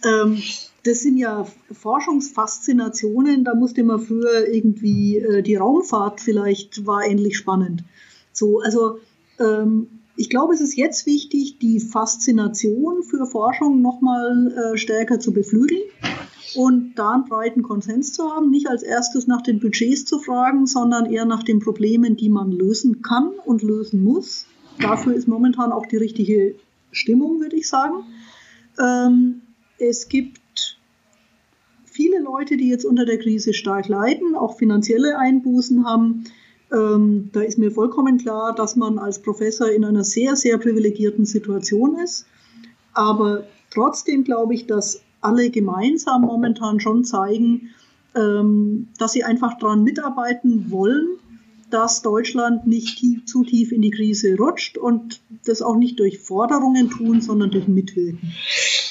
[0.05, 0.41] Ähm,
[0.83, 7.37] das sind ja Forschungsfaszinationen, da musste man früher irgendwie äh, die Raumfahrt vielleicht war ähnlich
[7.37, 7.83] spannend.
[8.33, 8.99] So, also
[9.39, 15.33] ähm, ich glaube, es ist jetzt wichtig, die Faszination für Forschung nochmal äh, stärker zu
[15.33, 15.81] beflügeln
[16.55, 20.67] und da einen breiten Konsens zu haben, nicht als erstes nach den Budgets zu fragen,
[20.67, 24.45] sondern eher nach den Problemen, die man lösen kann und lösen muss.
[24.79, 26.55] Dafür ist momentan auch die richtige
[26.91, 28.03] Stimmung, würde ich sagen.
[28.79, 29.41] Ähm,
[29.77, 30.77] es gibt
[31.85, 36.25] viele Leute, die jetzt unter der Krise stark leiden, auch finanzielle Einbußen haben.
[36.71, 41.25] Ähm, da ist mir vollkommen klar, dass man als Professor in einer sehr, sehr privilegierten
[41.25, 42.25] Situation ist.
[42.93, 47.69] Aber trotzdem glaube ich, dass alle gemeinsam momentan schon zeigen,
[48.15, 51.17] ähm, dass sie einfach daran mitarbeiten wollen,
[51.69, 56.19] dass Deutschland nicht tief, zu tief in die Krise rutscht und das auch nicht durch
[56.19, 58.33] Forderungen tun, sondern durch Mitwirken.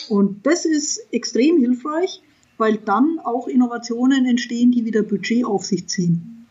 [0.08, 2.22] Und das ist extrem hilfreich,
[2.56, 6.46] weil dann auch Innovationen entstehen, die wieder Budget auf sich ziehen.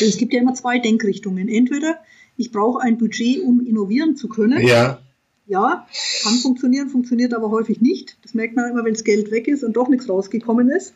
[0.00, 1.48] Es gibt ja immer zwei Denkrichtungen.
[1.48, 1.98] Entweder
[2.36, 4.66] ich brauche ein Budget, um innovieren zu können.
[4.66, 5.00] Ja.
[5.46, 5.86] Ja,
[6.22, 8.16] kann funktionieren, funktioniert aber häufig nicht.
[8.22, 10.94] Das merkt man immer, wenn das Geld weg ist und doch nichts rausgekommen ist.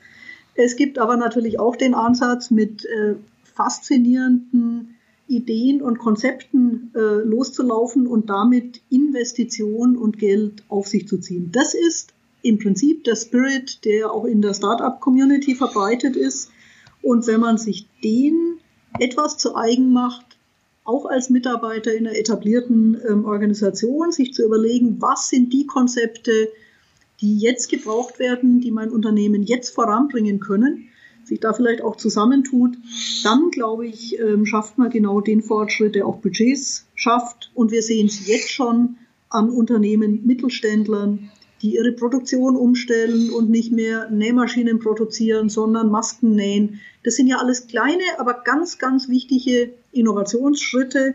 [0.55, 3.15] Es gibt aber natürlich auch den Ansatz, mit äh,
[3.55, 4.97] faszinierenden
[5.29, 11.51] Ideen und Konzepten äh, loszulaufen und damit Investitionen und Geld auf sich zu ziehen.
[11.53, 16.51] Das ist im Prinzip der Spirit, der auch in der Startup-Community verbreitet ist.
[17.03, 18.59] Und wenn man sich den
[18.99, 20.28] etwas zu eigen macht,
[20.89, 26.49] auch als Mitarbeiter in einer etablierten ähm, Organisation, sich zu überlegen, was sind die Konzepte,
[27.21, 30.89] die jetzt gebraucht werden, die mein Unternehmen jetzt voranbringen können,
[31.25, 32.79] sich da vielleicht auch zusammentut,
[33.23, 37.51] dann glaube ich, ähm, schafft man genau den Fortschritt, der auch Budgets schafft.
[37.55, 38.97] Und wir sehen es jetzt schon
[39.29, 41.31] an Unternehmen, Mittelständlern,
[41.63, 46.81] die ihre Produktion umstellen und nicht mehr Nähmaschinen produzieren, sondern Masken nähen.
[47.05, 51.15] Das sind ja alles kleine, aber ganz, ganz wichtige Innovationsschritte,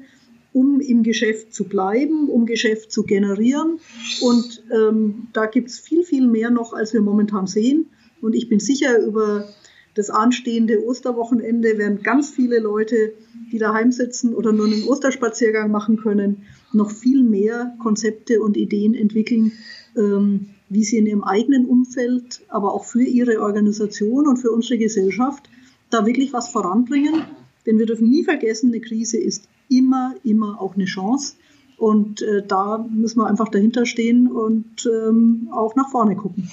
[0.52, 3.80] um im Geschäft zu bleiben, um Geschäft zu generieren.
[4.22, 7.88] Und ähm, da gibt es viel, viel mehr noch, als wir momentan sehen.
[8.22, 9.48] Und ich bin sicher, über
[9.96, 13.14] das anstehende Osterwochenende werden ganz viele Leute,
[13.54, 16.44] die daheim sitzen oder nur einen Osterspaziergang machen können,
[16.74, 19.54] noch viel mehr Konzepte und Ideen entwickeln,
[19.96, 24.80] ähm, wie sie in ihrem eigenen Umfeld, aber auch für ihre Organisation und für unsere
[24.80, 25.44] Gesellschaft
[25.92, 27.24] da wirklich was voranbringen.
[27.68, 31.36] Denn wir dürfen nie vergessen, eine Krise ist immer, immer auch eine Chance.
[31.78, 36.50] Und äh, da müssen wir einfach dahinter stehen und ähm, auch nach vorne gucken.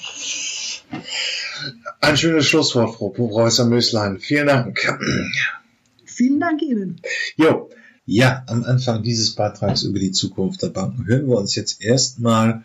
[2.00, 4.18] Ein schönes Schlusswort, Frau Professor Möslein.
[4.18, 4.78] Vielen Dank.
[6.20, 7.00] Vielen Dank Ihnen.
[7.36, 7.70] Jo.
[8.04, 12.62] Ja, am Anfang dieses Beitrags über die Zukunft der Banken hören wir uns jetzt erstmal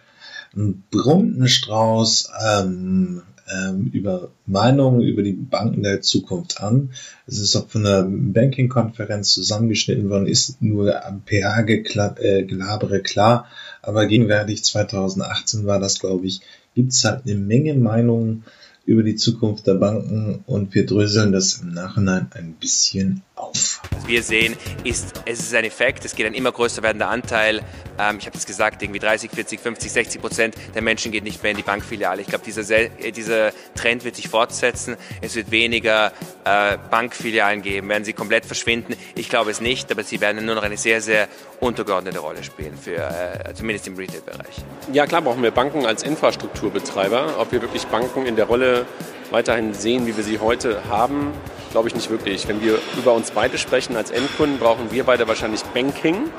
[0.54, 6.90] einen bunten Strauß ähm, ähm, über Meinungen über die Banken der Zukunft an.
[7.28, 13.48] Es ist auch von der Banking-Konferenz zusammengeschnitten worden, ist nur am PA-Gelabere äh, klar,
[13.82, 16.42] aber gegenwärtig 2018 war das, glaube ich,
[16.74, 18.44] gibt es halt eine Menge Meinungen
[18.86, 23.82] über die Zukunft der Banken und wir dröseln das im Nachhinein ein bisschen auf.
[23.92, 27.62] Was wir sehen, ist, es ist ein Effekt, es geht ein immer größer werdender Anteil.
[28.00, 31.42] Ähm, ich habe es gesagt, irgendwie 30, 40, 50, 60 Prozent der Menschen geht nicht
[31.44, 32.22] mehr in die Bankfiliale.
[32.22, 34.96] Ich glaube, dieser, dieser Trend wird sich fortsetzen.
[35.22, 36.12] Es wird weniger
[36.44, 37.90] äh, Bankfilialen geben.
[37.90, 38.96] Werden sie komplett verschwinden?
[39.16, 41.28] Ich glaube es nicht, aber sie werden nur noch eine sehr, sehr
[41.60, 44.64] untergeordnete Rolle spielen, für, äh, zumindest im Retail-Bereich.
[44.94, 47.40] Ja, klar brauchen wir Banken als Infrastrukturbetreiber.
[47.40, 48.86] Ob wir wirklich Banken in der Rolle
[49.32, 51.34] weiterhin sehen, wie wir sie heute haben,
[51.76, 52.48] glaube ich nicht wirklich.
[52.48, 56.32] Wenn wir über uns beide sprechen als Endkunden, brauchen wir beide wahrscheinlich Banking.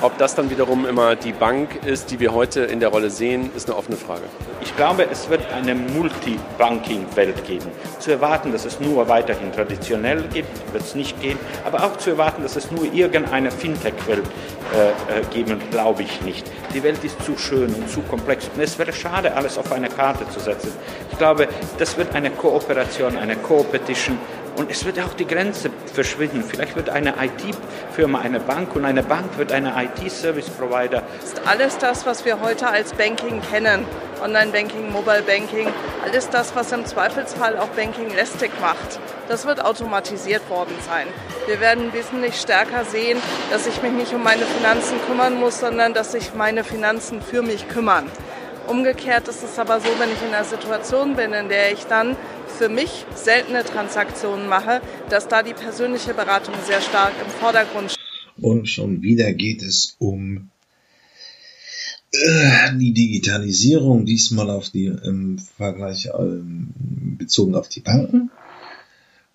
[0.00, 3.50] Ob das dann wiederum immer die Bank ist, die wir heute in der Rolle sehen,
[3.56, 4.22] ist eine offene Frage.
[4.60, 7.66] Ich glaube, es wird eine Multi-Banking-Welt geben.
[7.98, 11.38] Zu erwarten, dass es nur weiterhin traditionell gibt, wird es nicht gehen.
[11.64, 14.22] Aber auch zu erwarten, dass es nur irgendeine Fintech-Welt
[14.72, 16.46] äh, äh, geben, glaube ich nicht.
[16.74, 18.48] Die Welt ist zu schön und zu komplex.
[18.54, 20.70] Und es wäre schade, alles auf eine Karte zu setzen.
[21.10, 24.18] Ich glaube, das wird eine Kooperation, eine Co-Petition
[24.56, 26.42] und es wird auch die Grenze verschwinden.
[26.42, 31.02] Vielleicht wird eine IT-Firma eine Bank und eine Bank wird eine IT-Service-Provider.
[31.20, 33.84] Das ist alles das, was wir heute als Banking kennen.
[34.22, 35.68] Online-Banking, Mobile-Banking,
[36.04, 38.98] alles das, was im Zweifelsfall auch Banking-lästig macht.
[39.28, 41.06] Das wird automatisiert worden sein.
[41.46, 43.18] Wir werden wesentlich stärker sehen,
[43.50, 47.42] dass ich mich nicht um meine Finanzen kümmern muss, sondern dass sich meine Finanzen für
[47.42, 48.10] mich kümmern.
[48.66, 52.16] Umgekehrt ist es aber so, wenn ich in einer Situation bin, in der ich dann
[52.56, 54.80] für mich seltene Transaktionen mache,
[55.10, 58.44] dass da die persönliche Beratung sehr stark im Vordergrund steht.
[58.44, 60.50] Und schon wieder geht es um
[62.12, 66.68] äh, die Digitalisierung, diesmal auf die im Vergleich ähm,
[67.18, 68.30] bezogen auf die Banken.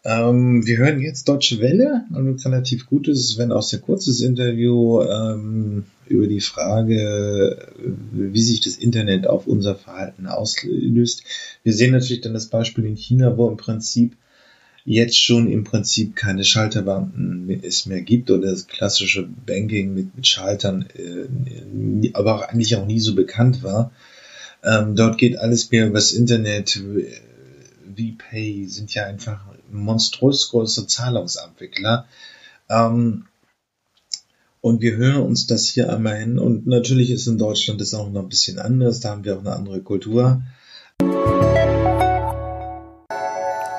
[0.03, 5.85] Ähm, wir hören jetzt Deutsche Welle, ein relativ gutes, wenn auch sehr kurzes Interview ähm,
[6.07, 7.67] über die Frage,
[8.11, 11.23] wie sich das Internet auf unser Verhalten auslöst.
[11.63, 14.17] Wir sehen natürlich dann das Beispiel in China, wo im Prinzip
[14.85, 20.25] jetzt schon im Prinzip keine Schalterbanken es mehr gibt oder das klassische Banking mit, mit
[20.25, 23.91] Schaltern, äh, aber auch eigentlich auch nie so bekannt war.
[24.63, 26.81] Ähm, dort geht alles mehr übers Internet.
[27.95, 32.05] VPay sind ja einfach monströs große Zahlungsabwickler.
[32.69, 33.25] Ähm,
[34.61, 36.37] und wir hören uns das hier einmal hin.
[36.37, 38.99] Und natürlich ist in Deutschland das auch noch ein bisschen anders.
[38.99, 40.41] Da haben wir auch eine andere Kultur.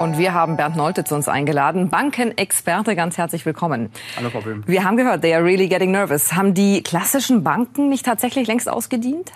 [0.00, 3.90] Und wir haben Bernd Nolte zu uns eingeladen, Bankenexperte, ganz herzlich willkommen.
[4.16, 4.64] Hallo Frau Böhm.
[4.66, 6.32] Wir haben gehört, they are really getting nervous.
[6.32, 9.30] Haben die klassischen Banken nicht tatsächlich längst ausgedient?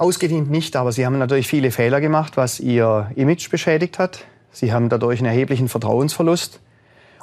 [0.00, 4.24] Ausgedient nicht, aber sie haben natürlich viele Fehler gemacht, was ihr Image beschädigt hat.
[4.50, 6.58] Sie haben dadurch einen erheblichen Vertrauensverlust.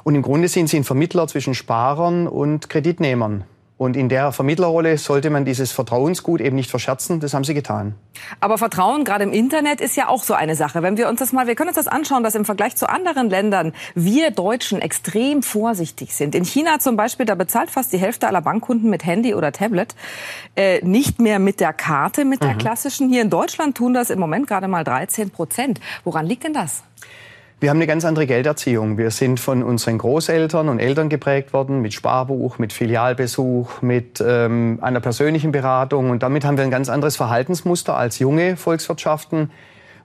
[0.04, 3.42] Und im Grunde sind sie ein Vermittler zwischen Sparern und Kreditnehmern.
[3.78, 7.20] Und in der Vermittlerrolle sollte man dieses Vertrauensgut eben nicht verscherzen.
[7.20, 7.94] Das haben sie getan.
[8.40, 10.82] Aber Vertrauen gerade im Internet ist ja auch so eine Sache.
[10.82, 13.30] Wenn wir uns das mal, wir können uns das anschauen, dass im Vergleich zu anderen
[13.30, 16.34] Ländern wir Deutschen extrem vorsichtig sind.
[16.34, 19.94] In China zum Beispiel, da bezahlt fast die Hälfte aller Bankkunden mit Handy oder Tablet,
[20.56, 22.58] äh, nicht mehr mit der Karte, mit der mhm.
[22.58, 23.08] klassischen.
[23.08, 25.80] Hier in Deutschland tun das im Moment gerade mal 13 Prozent.
[26.02, 26.82] Woran liegt denn das?
[27.60, 28.98] Wir haben eine ganz andere Gelderziehung.
[28.98, 34.78] Wir sind von unseren Großeltern und Eltern geprägt worden mit Sparbuch, mit Filialbesuch, mit ähm,
[34.80, 36.10] einer persönlichen Beratung.
[36.10, 39.50] Und damit haben wir ein ganz anderes Verhaltensmuster als junge Volkswirtschaften,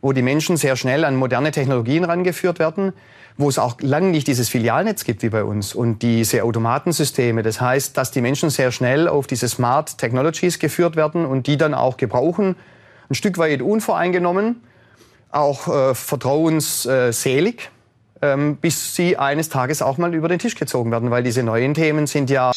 [0.01, 2.91] wo die Menschen sehr schnell an moderne Technologien rangeführt werden,
[3.37, 7.43] wo es auch lange nicht dieses Filialnetz gibt wie bei uns und diese Automatensysteme.
[7.43, 11.57] Das heißt, dass die Menschen sehr schnell auf diese Smart Technologies geführt werden und die
[11.57, 12.55] dann auch gebrauchen,
[13.11, 14.63] ein Stück weit unvoreingenommen
[15.33, 17.69] auch äh, vertrauensselig,
[18.21, 21.73] ähm, bis sie eines Tages auch mal über den Tisch gezogen werden, weil diese neuen
[21.73, 22.51] Themen sind ja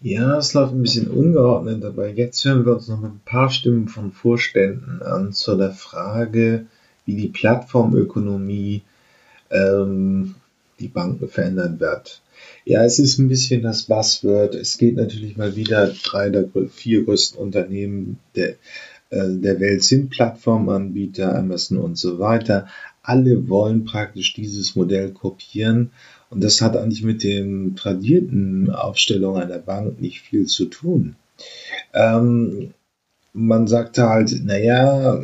[0.00, 3.88] Ja, es läuft ein bisschen ungeordnet, aber jetzt hören wir uns noch ein paar Stimmen
[3.88, 6.66] von Vorständen an zu der Frage,
[7.06, 8.82] wie die Plattformökonomie
[9.50, 10.34] ähm,
[10.80, 12.20] die Banken verändern wird.
[12.64, 14.54] Ja, es ist ein bisschen das Buzzword.
[14.54, 18.54] Es geht natürlich mal wieder, drei der vier größten Unternehmen der,
[19.12, 22.66] der Welt sind Plattformanbieter, Amazon und so weiter.
[23.02, 25.90] Alle wollen praktisch dieses Modell kopieren
[26.30, 31.16] und das hat eigentlich mit den tradierten Aufstellungen einer Bank nicht viel zu tun.
[31.92, 32.72] Ähm,
[33.34, 35.20] man sagte halt, naja,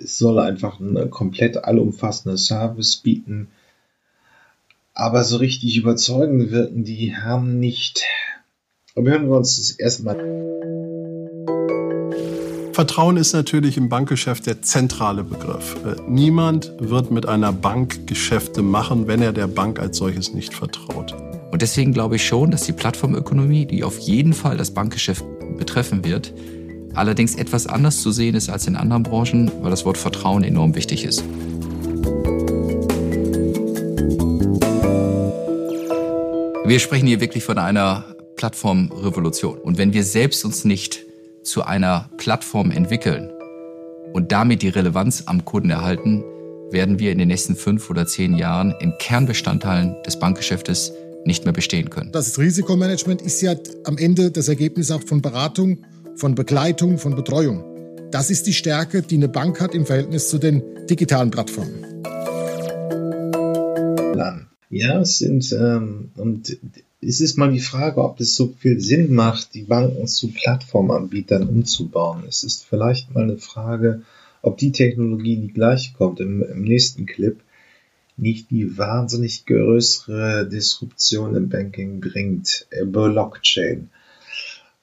[0.00, 3.48] es soll einfach ein komplett allumfassender Service bieten.
[4.94, 8.04] Aber so richtig überzeugend wirken die haben nicht.
[8.94, 10.75] Aber hören wir uns das erstmal.
[12.76, 15.76] Vertrauen ist natürlich im Bankgeschäft der zentrale Begriff.
[15.86, 20.52] Äh, niemand wird mit einer Bank Geschäfte machen, wenn er der Bank als solches nicht
[20.52, 21.14] vertraut.
[21.50, 25.24] Und deswegen glaube ich schon, dass die Plattformökonomie, die auf jeden Fall das Bankgeschäft
[25.56, 26.34] betreffen wird,
[26.92, 30.74] allerdings etwas anders zu sehen ist als in anderen Branchen, weil das Wort Vertrauen enorm
[30.74, 31.24] wichtig ist.
[36.66, 38.04] Wir sprechen hier wirklich von einer
[38.36, 39.56] Plattformrevolution.
[39.60, 41.05] Und wenn wir selbst uns nicht
[41.46, 43.30] zu einer Plattform entwickeln
[44.12, 46.24] und damit die Relevanz am Kunden erhalten,
[46.70, 50.92] werden wir in den nächsten fünf oder zehn Jahren in Kernbestandteilen des Bankgeschäftes
[51.24, 52.12] nicht mehr bestehen können.
[52.12, 55.78] Das Risikomanagement ist ja am Ende das Ergebnis auch von Beratung,
[56.16, 57.64] von Begleitung, von Betreuung.
[58.10, 61.86] Das ist die Stärke, die eine Bank hat im Verhältnis zu den digitalen Plattformen.
[64.68, 66.56] Ja, es sind ähm, und
[67.08, 71.48] es ist mal die Frage, ob es so viel Sinn macht, die Banken zu Plattformanbietern
[71.48, 72.24] umzubauen.
[72.28, 74.02] Es ist vielleicht mal eine Frage,
[74.42, 77.38] ob die Technologie, die gleich kommt im, im nächsten Clip,
[78.16, 82.66] nicht die wahnsinnig größere Disruption im Banking bringt.
[82.70, 83.90] Äh, Blockchain.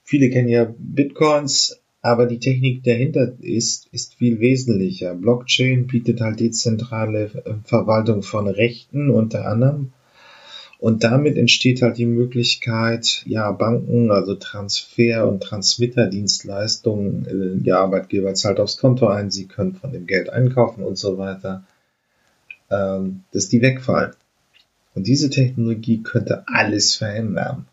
[0.03, 5.15] Viele kennen ja Bitcoins, aber die Technik dahinter ist, ist viel wesentlicher.
[5.15, 9.91] Blockchain bietet halt dezentrale äh, Verwaltung von Rechten unter anderem
[10.83, 18.33] und damit entsteht halt die Möglichkeit, ja, Banken, also Transfer- und Transmitterdienstleistungen, äh, ja, Arbeitgeber
[18.33, 21.63] zahlt aufs Konto ein, sie können von dem Geld einkaufen und so weiter,
[22.69, 24.11] ähm, dass die wegfallen.
[24.93, 27.65] Und diese Technologie könnte alles verändern.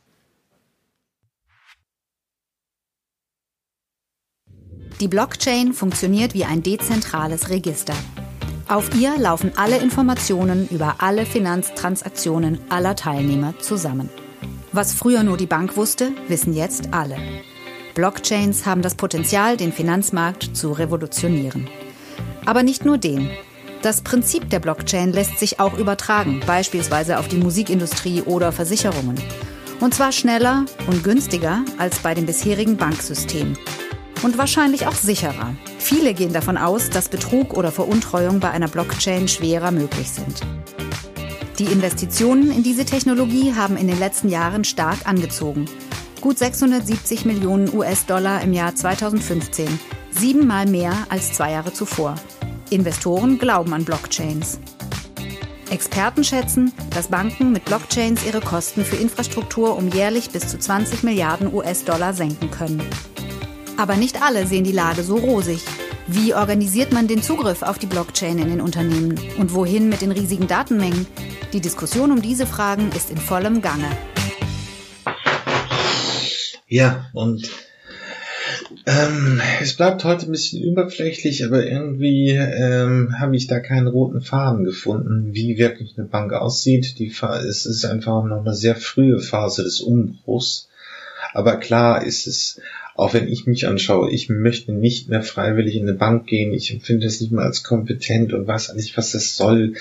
[5.00, 7.96] Die Blockchain funktioniert wie ein dezentrales Register.
[8.70, 14.08] Auf ihr laufen alle Informationen über alle Finanztransaktionen aller Teilnehmer zusammen.
[14.70, 17.16] Was früher nur die Bank wusste, wissen jetzt alle.
[17.96, 21.68] Blockchains haben das Potenzial, den Finanzmarkt zu revolutionieren.
[22.46, 23.28] Aber nicht nur den.
[23.82, 29.20] Das Prinzip der Blockchain lässt sich auch übertragen, beispielsweise auf die Musikindustrie oder Versicherungen.
[29.80, 33.56] Und zwar schneller und günstiger als bei dem bisherigen Banksystem
[34.22, 35.54] und wahrscheinlich auch sicherer.
[35.78, 40.40] Viele gehen davon aus, dass Betrug oder Veruntreuung bei einer Blockchain schwerer möglich sind.
[41.58, 45.66] Die Investitionen in diese Technologie haben in den letzten Jahren stark angezogen.
[46.20, 49.66] Gut 670 Millionen US-Dollar im Jahr 2015,
[50.10, 52.14] siebenmal mehr als zwei Jahre zuvor.
[52.70, 54.60] Investoren glauben an Blockchains.
[55.70, 61.02] Experten schätzen, dass Banken mit Blockchains ihre Kosten für Infrastruktur um jährlich bis zu 20
[61.02, 62.82] Milliarden US-Dollar senken können.
[63.80, 65.62] Aber nicht alle sehen die Lage so rosig.
[66.06, 69.18] Wie organisiert man den Zugriff auf die Blockchain in den Unternehmen?
[69.38, 71.06] Und wohin mit den riesigen Datenmengen?
[71.54, 73.86] Die Diskussion um diese Fragen ist in vollem Gange.
[76.68, 77.48] Ja, und
[78.84, 84.20] ähm, es bleibt heute ein bisschen überflächlich, aber irgendwie ähm, habe ich da keinen roten
[84.20, 86.98] Faden gefunden, wie wirklich eine Bank aussieht.
[86.98, 87.14] Die
[87.48, 90.68] es ist einfach noch eine sehr frühe Phase des Umbruchs.
[91.32, 92.60] Aber klar ist es
[93.00, 96.70] auch wenn ich mich anschaue, ich möchte nicht mehr freiwillig in eine Bank gehen, ich
[96.70, 99.74] empfinde es nicht mehr als kompetent und weiß nicht, was das soll.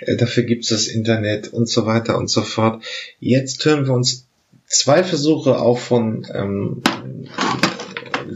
[0.00, 2.84] Äh, dafür gibt es das Internet und so weiter und so fort.
[3.18, 4.28] Jetzt hören wir uns
[4.66, 6.82] zwei Versuche auch von ähm,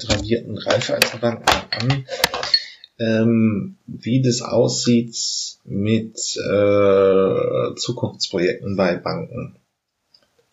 [0.00, 2.04] tradierten Raiffeisenbanken an,
[2.98, 5.16] ähm, wie das aussieht
[5.64, 9.56] mit äh, Zukunftsprojekten bei Banken.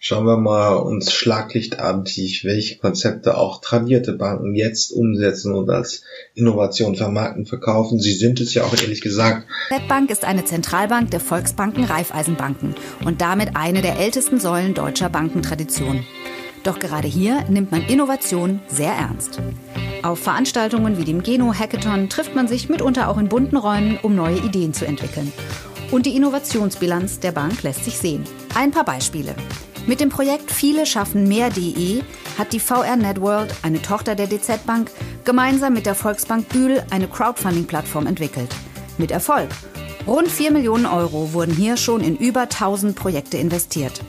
[0.08, 6.04] Schauen wir mal uns schlaglichtartig, welche Konzepte auch tradierte Banken jetzt umsetzen und als
[6.36, 8.00] Innovation vermarkten, verkaufen.
[8.00, 9.48] Sie sind es ja auch ehrlich gesagt.
[9.72, 16.06] Netbank ist eine Zentralbank der Volksbanken Raiffeisenbanken und damit eine der ältesten Säulen deutscher Bankentradition.
[16.62, 19.42] Doch gerade hier nimmt man Innovation sehr ernst.
[20.04, 24.14] Auf Veranstaltungen wie dem Geno Hackathon trifft man sich mitunter auch in bunten Räumen, um
[24.14, 25.34] neue Ideen zu entwickeln.
[25.90, 28.24] Und die Innovationsbilanz der Bank lässt sich sehen.
[28.54, 29.34] Ein paar Beispiele.
[29.88, 32.02] Mit dem Projekt Viele schaffen mehr.de
[32.40, 34.90] hat die VR Networld, eine Tochter der DZ Bank,
[35.26, 38.50] gemeinsam mit der Volksbank Bühl eine Crowdfunding-Plattform entwickelt.
[38.98, 39.50] Mit Erfolg.
[40.08, 44.02] Rund 4 Millionen Euro wurden hier schon in über 1000 Projekte investiert.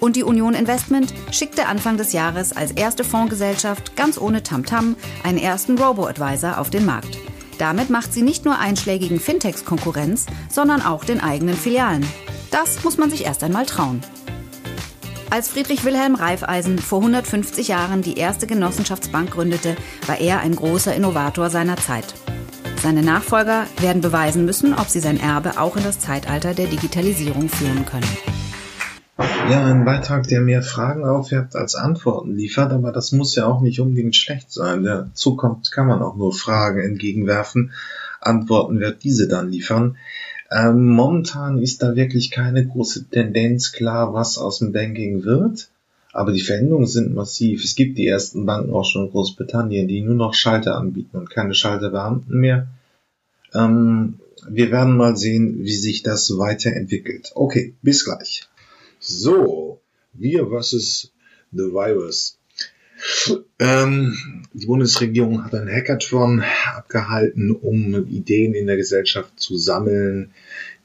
[0.00, 4.96] Und die Union Investment schickte Anfang des Jahres als erste Fondsgesellschaft ganz ohne Tamtam -Tam
[5.24, 7.18] einen ersten Robo-Advisor auf den Markt.
[7.58, 12.04] Damit macht sie nicht nur einschlägigen Fintechs Konkurrenz, sondern auch den eigenen Filialen.
[12.50, 14.02] Das muss man sich erst einmal trauen.
[15.32, 19.76] Als Friedrich Wilhelm Reifeisen vor 150 Jahren die erste Genossenschaftsbank gründete,
[20.06, 22.04] war er ein großer Innovator seiner Zeit.
[22.82, 27.48] Seine Nachfolger werden beweisen müssen, ob sie sein Erbe auch in das Zeitalter der Digitalisierung
[27.48, 28.06] führen können.
[29.50, 33.62] Ja, ein Beitrag, der mehr Fragen aufwirft als Antworten liefert, aber das muss ja auch
[33.62, 34.82] nicht unbedingt schlecht sein.
[34.82, 37.72] Der Zukunft kann man auch nur Fragen entgegenwerfen.
[38.20, 39.96] Antworten wird diese dann liefern.
[40.54, 45.70] Ähm, momentan ist da wirklich keine große Tendenz klar, was aus dem Banking wird.
[46.12, 47.64] Aber die Veränderungen sind massiv.
[47.64, 51.30] Es gibt die ersten Banken auch schon in Großbritannien, die nur noch Schalter anbieten und
[51.30, 52.66] keine Schalterbeamten mehr.
[53.54, 57.32] Ähm, wir werden mal sehen, wie sich das weiterentwickelt.
[57.34, 58.46] Okay, bis gleich.
[58.98, 59.80] So,
[60.12, 61.12] wir versus
[61.52, 62.36] the Virus.
[63.58, 66.42] Ähm, die Bundesregierung hat ein Hackathon
[66.74, 70.32] abgehalten, um Ideen in der Gesellschaft zu sammeln,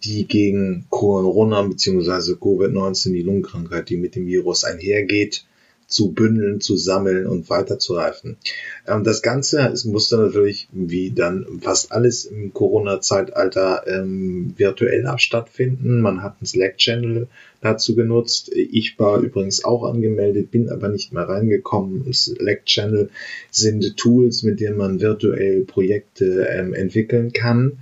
[0.04, 2.34] die gegen Corona bzw.
[2.34, 5.47] Covid-19, die Lungenkrankheit, die mit dem Virus einhergeht,
[5.88, 8.38] zu bündeln, zu sammeln und weiterzureifen.
[8.86, 16.02] Ähm, das Ganze es musste natürlich, wie dann fast alles im Corona-Zeitalter, ähm, virtuell stattfinden.
[16.02, 17.28] Man hat einen Slack-Channel
[17.62, 18.52] dazu genutzt.
[18.54, 22.12] Ich war übrigens auch angemeldet, bin aber nicht mehr reingekommen.
[22.12, 23.10] Slack-Channel
[23.50, 27.80] sind Tools, mit denen man virtuell Projekte ähm, entwickeln kann.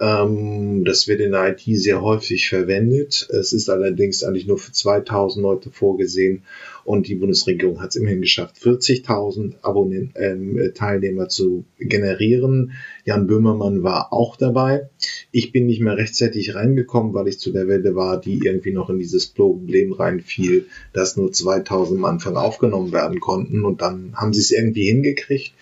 [0.00, 3.28] Ähm, das wird in der IT sehr häufig verwendet.
[3.30, 6.42] Es ist allerdings eigentlich nur für 2000 Leute vorgesehen
[6.84, 12.72] und die Bundesregierung hat es immerhin geschafft, 40.000 Abonnenten, äh, Teilnehmer zu generieren.
[13.04, 14.88] Jan Böhmermann war auch dabei.
[15.30, 18.90] Ich bin nicht mehr rechtzeitig reingekommen, weil ich zu der Welle war, die irgendwie noch
[18.90, 24.32] in dieses Problem reinfiel, dass nur 2000 am Anfang aufgenommen werden konnten und dann haben
[24.32, 25.52] sie es irgendwie hingekriegt.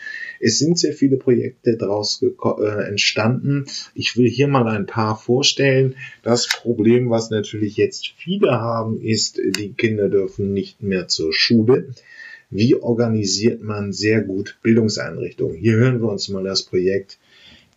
[0.41, 3.67] Es sind sehr viele Projekte daraus äh, entstanden.
[3.95, 5.97] Ich will hier mal ein paar vorstellen.
[6.23, 11.93] Das Problem, was natürlich jetzt viele haben, ist, die Kinder dürfen nicht mehr zur Schule.
[12.51, 15.57] Wie organisiert man sehr gut Bildungseinrichtungen?
[15.57, 17.19] Hier hören wir uns mal das Projekt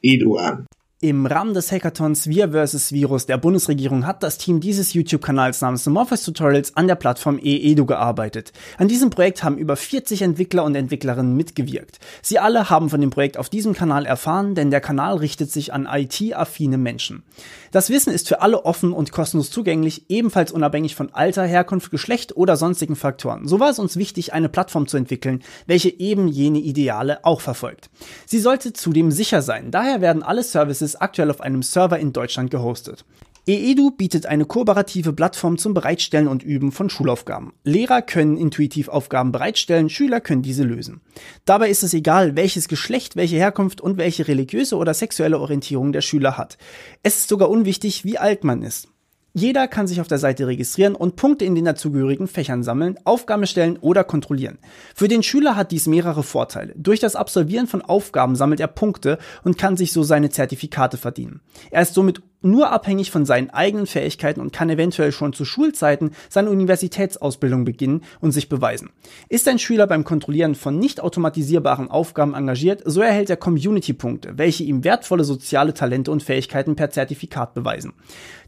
[0.01, 0.66] Edu an.
[1.04, 2.91] Im Rahmen des Hackathons Wir vs.
[2.91, 7.88] Virus der Bundesregierung hat das Team dieses YouTube-Kanals namens Amorphous Tutorials an der Plattform eEdu
[7.88, 8.54] gearbeitet.
[8.78, 11.97] An diesem Projekt haben über 40 Entwickler und Entwicklerinnen mitgewirkt.
[12.22, 15.74] Sie alle haben von dem Projekt auf diesem Kanal erfahren, denn der Kanal richtet sich
[15.74, 17.24] an IT-affine Menschen.
[17.72, 22.38] Das Wissen ist für alle offen und kostenlos zugänglich, ebenfalls unabhängig von Alter, Herkunft, Geschlecht
[22.38, 23.47] oder sonstigen Faktoren.
[23.47, 27.89] So war es uns wichtig, eine Plattform zu entwickeln, welche eben jene Ideale auch verfolgt.
[28.28, 32.11] Sie sollte zudem sicher sein, daher werden alle Services ist aktuell auf einem Server in
[32.11, 33.05] Deutschland gehostet.
[33.47, 37.53] EEDU bietet eine kooperative Plattform zum Bereitstellen und Üben von Schulaufgaben.
[37.63, 41.01] Lehrer können intuitiv Aufgaben bereitstellen, Schüler können diese lösen.
[41.45, 46.01] Dabei ist es egal, welches Geschlecht, welche Herkunft und welche religiöse oder sexuelle Orientierung der
[46.01, 46.59] Schüler hat.
[47.01, 48.89] Es ist sogar unwichtig, wie alt man ist.
[49.34, 53.47] Jeder kann sich auf der Seite registrieren und Punkte in den dazugehörigen Fächern sammeln, Aufgaben
[53.47, 54.57] stellen oder kontrollieren.
[54.93, 56.73] Für den Schüler hat dies mehrere Vorteile.
[56.75, 61.39] Durch das Absolvieren von Aufgaben sammelt er Punkte und kann sich so seine Zertifikate verdienen.
[61.69, 66.11] Er ist somit nur abhängig von seinen eigenen Fähigkeiten und kann eventuell schon zu Schulzeiten
[66.29, 68.89] seine Universitätsausbildung beginnen und sich beweisen.
[69.29, 74.63] Ist ein Schüler beim Kontrollieren von nicht automatisierbaren Aufgaben engagiert, so erhält er Community-Punkte, welche
[74.63, 77.93] ihm wertvolle soziale Talente und Fähigkeiten per Zertifikat beweisen.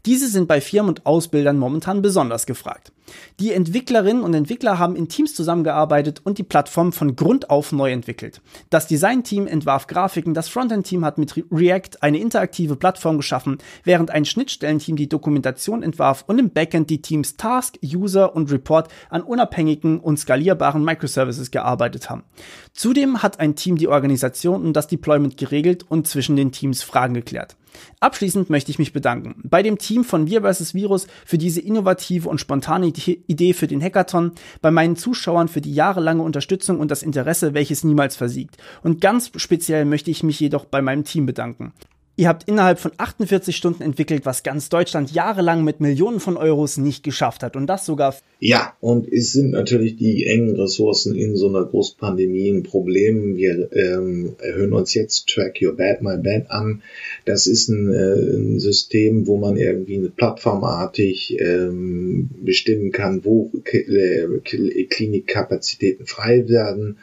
[0.06, 2.92] Diese sind bei Firmen und Ausbildern momentan besonders gefragt.
[3.40, 7.90] Die Entwicklerinnen und Entwickler haben in Teams zusammengearbeitet und die Plattform von Grund auf neu
[7.90, 8.40] entwickelt.
[8.70, 14.24] Das Design-Team entwarf Grafiken, das Frontend-Team hat mit React eine interaktive Plattform geschaffen, während ein
[14.24, 20.00] Schnittstellenteam die Dokumentation entwarf und im Backend die Teams Task, User und Report an unabhängigen
[20.00, 22.24] und skalierbaren Microservices gearbeitet haben.
[22.72, 27.14] Zudem hat ein Team die Organisation und das Deployment geregelt und zwischen den Teams Fragen
[27.14, 27.56] geklärt.
[28.00, 30.74] Abschließend möchte ich mich bedanken bei dem Team von Wir vs.
[30.74, 34.32] Virus für diese innovative und spontane Idee für den Hackathon,
[34.62, 38.58] bei meinen Zuschauern für die jahrelange Unterstützung und das Interesse, welches niemals versiegt.
[38.82, 41.72] Und ganz speziell möchte ich mich jedoch bei meinem Team bedanken.
[42.16, 46.76] Ihr habt innerhalb von 48 Stunden entwickelt, was ganz Deutschland jahrelang mit Millionen von Euros
[46.76, 47.56] nicht geschafft hat.
[47.56, 48.14] Und das sogar.
[48.38, 53.36] Ja, und es sind natürlich die engen Ressourcen in so einer Großpandemie ein Problem.
[53.36, 56.82] Wir ähm, erhöhen uns jetzt Track Your Bad, My Bad an.
[57.24, 63.50] Das ist ein, äh, ein System, wo man irgendwie eine plattformartig ähm, bestimmen kann, wo
[63.64, 66.98] Klinikkapazitäten frei werden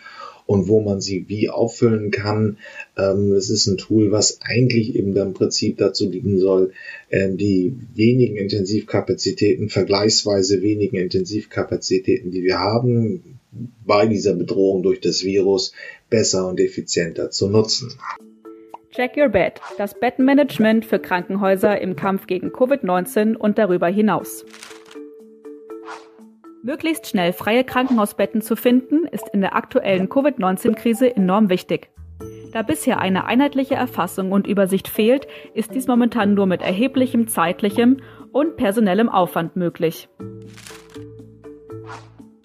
[0.52, 2.58] und wo man sie wie auffüllen kann.
[2.97, 6.74] Ähm, es ist ein Tool, was eigentlich eben im Prinzip dazu dienen soll,
[7.10, 13.39] ähm, die wenigen Intensivkapazitäten, vergleichsweise wenigen Intensivkapazitäten, die wir haben,
[13.86, 15.72] bei dieser Bedrohung durch das Virus
[16.10, 17.93] besser und effizienter zu nutzen.
[18.93, 24.45] Check Your Bed, das Bettenmanagement für Krankenhäuser im Kampf gegen Covid-19 und darüber hinaus.
[26.64, 31.89] Möglichst schnell freie Krankenhausbetten zu finden, ist in der aktuellen Covid-19-Krise enorm wichtig.
[32.53, 38.01] Da bisher eine einheitliche Erfassung und Übersicht fehlt, ist dies momentan nur mit erheblichem zeitlichem
[38.32, 40.07] und personellem Aufwand möglich.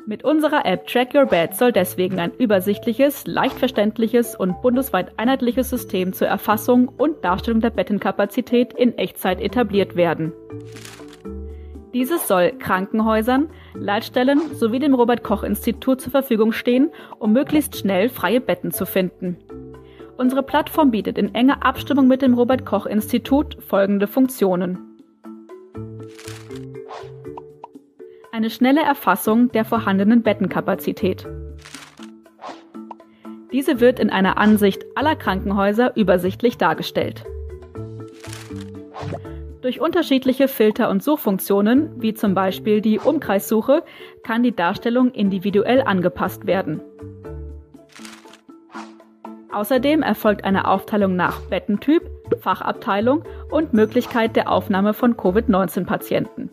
[0.06, 5.68] Mit unserer App Track Your Bed soll deswegen ein übersichtliches, leicht verständliches und bundesweit einheitliches
[5.68, 10.32] System zur Erfassung und Darstellung der Bettenkapazität in Echtzeit etabliert werden.
[11.96, 18.10] Dieses soll Krankenhäusern, Leitstellen sowie dem Robert Koch Institut zur Verfügung stehen, um möglichst schnell
[18.10, 19.38] freie Betten zu finden.
[20.18, 24.76] Unsere Plattform bietet in enger Abstimmung mit dem Robert Koch Institut folgende Funktionen.
[28.30, 31.26] Eine schnelle Erfassung der vorhandenen Bettenkapazität.
[33.52, 37.24] Diese wird in einer Ansicht aller Krankenhäuser übersichtlich dargestellt.
[39.66, 43.82] Durch unterschiedliche Filter- und Suchfunktionen, wie zum Beispiel die Umkreissuche,
[44.22, 46.82] kann die Darstellung individuell angepasst werden.
[49.52, 52.08] Außerdem erfolgt eine Aufteilung nach Bettentyp,
[52.38, 56.50] Fachabteilung und Möglichkeit der Aufnahme von Covid-19-Patienten.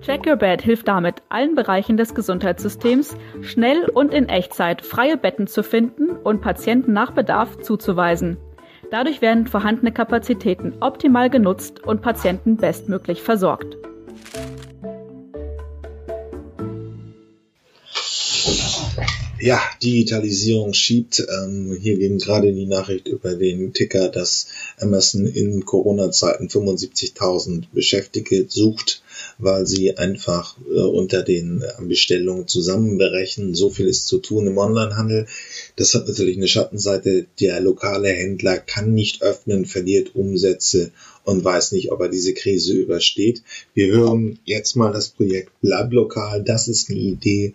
[0.00, 5.46] Check Your Bed hilft damit, allen Bereichen des Gesundheitssystems schnell und in Echtzeit freie Betten
[5.46, 8.36] zu finden und Patienten nach Bedarf zuzuweisen.
[8.90, 13.76] Dadurch werden vorhandene Kapazitäten optimal genutzt und Patienten bestmöglich versorgt.
[19.40, 21.24] Ja, Digitalisierung schiebt.
[21.42, 28.46] Ähm, hier ging gerade die Nachricht über den Ticker, dass Amazon in Corona-Zeiten 75.000 Beschäftigte
[28.48, 29.02] sucht
[29.42, 33.54] weil sie einfach äh, unter den äh, Bestellungen zusammenberechnen.
[33.54, 35.26] So viel ist zu tun im Onlinehandel.
[35.76, 37.26] Das hat natürlich eine Schattenseite.
[37.40, 40.90] Der lokale Händler kann nicht öffnen, verliert Umsätze
[41.24, 43.42] und weiß nicht, ob er diese Krise übersteht.
[43.74, 46.42] Wir hören jetzt mal das Projekt Bleib lokal.
[46.42, 47.54] Das ist eine Idee,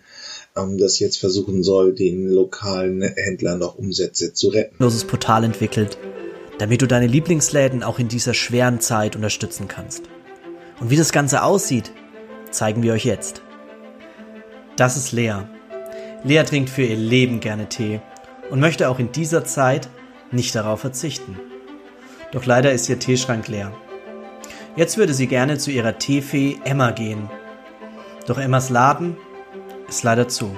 [0.56, 4.76] ähm, das jetzt versuchen soll, den lokalen Händlern noch Umsätze zu retten.
[5.08, 5.98] Portal entwickelt,
[6.60, 10.04] damit du deine Lieblingsläden auch in dieser schweren Zeit unterstützen kannst.
[10.80, 11.92] Und wie das Ganze aussieht,
[12.52, 13.42] zeigen wir euch jetzt.
[14.76, 15.44] Das ist Lea.
[16.24, 18.02] Lea trinkt für ihr Leben gerne Tee
[18.50, 19.90] und möchte auch in dieser Zeit
[20.32, 21.40] nicht darauf verzichten.
[22.32, 23.72] Doch leider ist ihr Teeschrank leer.
[24.76, 27.30] Jetzt würde sie gerne zu ihrer Teefee Emma gehen.
[28.28, 29.16] Doch Emmas Laden
[29.88, 30.56] ist leider zu.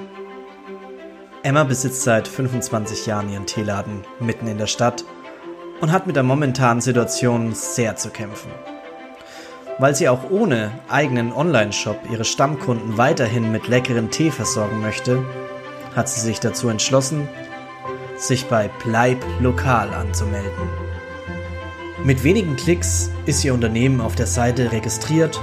[1.44, 5.06] Emma besitzt seit 25 Jahren ihren Teeladen mitten in der Stadt
[5.82, 8.52] und hat mit der momentanen Situation sehr zu kämpfen.
[9.80, 15.24] Weil sie auch ohne eigenen Online-Shop ihre Stammkunden weiterhin mit leckerem Tee versorgen möchte,
[15.96, 17.28] hat sie sich dazu entschlossen,
[18.18, 20.70] sich bei Bleib Lokal anzumelden.
[22.04, 25.40] Mit wenigen Klicks ist ihr Unternehmen auf der Seite registriert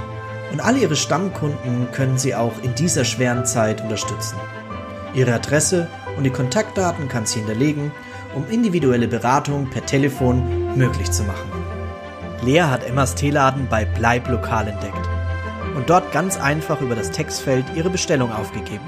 [0.51, 4.37] und alle ihre Stammkunden können sie auch in dieser schweren Zeit unterstützen.
[5.13, 7.91] Ihre Adresse und die Kontaktdaten kann sie hinterlegen,
[8.35, 11.54] um individuelle Beratung per Telefon möglich zu machen.
[12.45, 15.09] Lea hat Emmas Teeladen bei Bleib Lokal entdeckt
[15.75, 18.85] und dort ganz einfach über das Textfeld ihre Bestellung aufgegeben.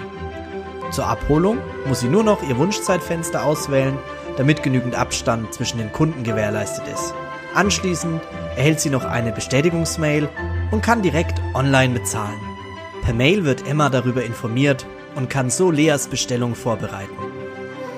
[0.91, 3.97] Zur Abholung muss sie nur noch ihr Wunschzeitfenster auswählen,
[4.37, 7.15] damit genügend Abstand zwischen den Kunden gewährleistet ist.
[7.55, 8.21] Anschließend
[8.55, 10.29] erhält sie noch eine Bestätigungsmail
[10.69, 12.39] und kann direkt online bezahlen.
[13.01, 14.85] Per Mail wird Emma darüber informiert
[15.15, 17.17] und kann so Leas Bestellung vorbereiten.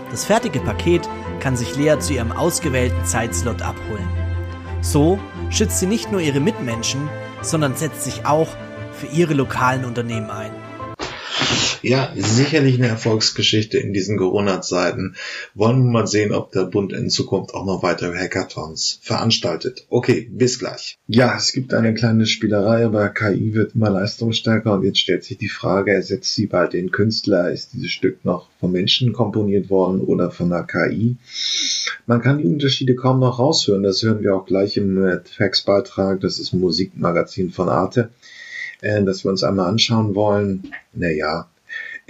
[0.10, 1.08] Das fertige Paket
[1.42, 4.29] kann sich Lea zu ihrem ausgewählten Zeitslot abholen.
[4.82, 5.20] So
[5.50, 7.10] schützt sie nicht nur ihre Mitmenschen,
[7.42, 8.48] sondern setzt sich auch
[8.94, 10.69] für ihre lokalen Unternehmen ein.
[11.82, 15.16] Ja, sicherlich eine Erfolgsgeschichte in diesen Corona-Zeiten.
[15.54, 19.86] Wollen wir mal sehen, ob der Bund in Zukunft auch noch weitere Hackathons veranstaltet.
[19.90, 20.98] Okay, bis gleich.
[21.08, 25.38] Ja, es gibt eine kleine Spielerei, aber KI wird immer leistungsstärker und jetzt stellt sich
[25.38, 27.52] die Frage, ersetzt sie bald den Künstler?
[27.52, 31.16] Ist dieses Stück noch von Menschen komponiert worden oder von der KI?
[32.06, 33.84] Man kann die Unterschiede kaum noch raushören.
[33.84, 36.20] Das hören wir auch gleich im Facts-Beitrag.
[36.20, 38.10] Das ist ein Musikmagazin von Arte
[38.82, 40.72] äh, das wir uns einmal anschauen wollen.
[40.94, 41.48] Naja,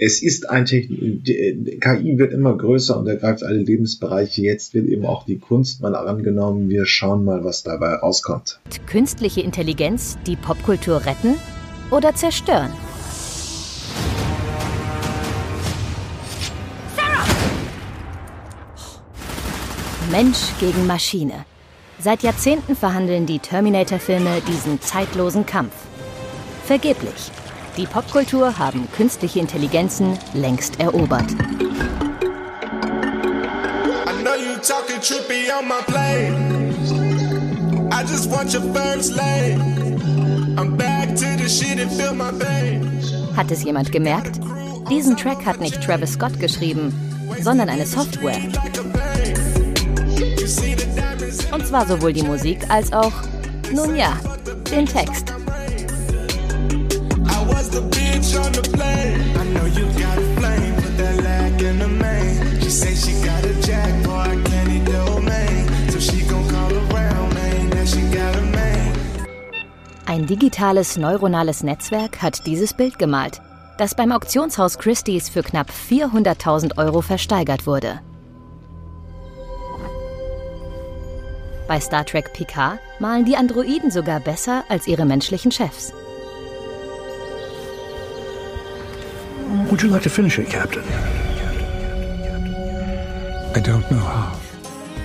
[0.02, 4.40] es ist ein Technik, KI wird immer größer und ergreift alle Lebensbereiche.
[4.40, 6.70] Jetzt wird eben auch die Kunst mal angenommen.
[6.70, 8.60] Wir schauen mal, was dabei rauskommt.
[8.86, 11.34] Künstliche Intelligenz die Popkultur retten
[11.90, 12.70] oder zerstören?
[20.10, 21.44] Mensch gegen Maschine.
[22.00, 25.74] Seit Jahrzehnten verhandeln die Terminator-Filme diesen zeitlosen Kampf.
[26.70, 27.32] Vergeblich.
[27.76, 31.24] Die Popkultur haben künstliche Intelligenzen längst erobert.
[43.36, 44.40] Hat es jemand gemerkt?
[44.88, 46.94] Diesen Track hat nicht Travis Scott geschrieben,
[47.40, 48.38] sondern eine Software.
[51.52, 53.12] Und zwar sowohl die Musik als auch,
[53.72, 54.16] nun ja,
[54.70, 55.34] den Text.
[70.06, 73.40] Ein digitales neuronales Netzwerk hat dieses Bild gemalt,
[73.78, 78.00] das beim Auktionshaus Christie's für knapp 400.000 Euro versteigert wurde.
[81.66, 85.92] Bei Star Trek Picard malen die Androiden sogar besser als ihre menschlichen Chefs.
[89.70, 90.82] Would you like to finish it, Captain?
[93.54, 94.36] I don't know how.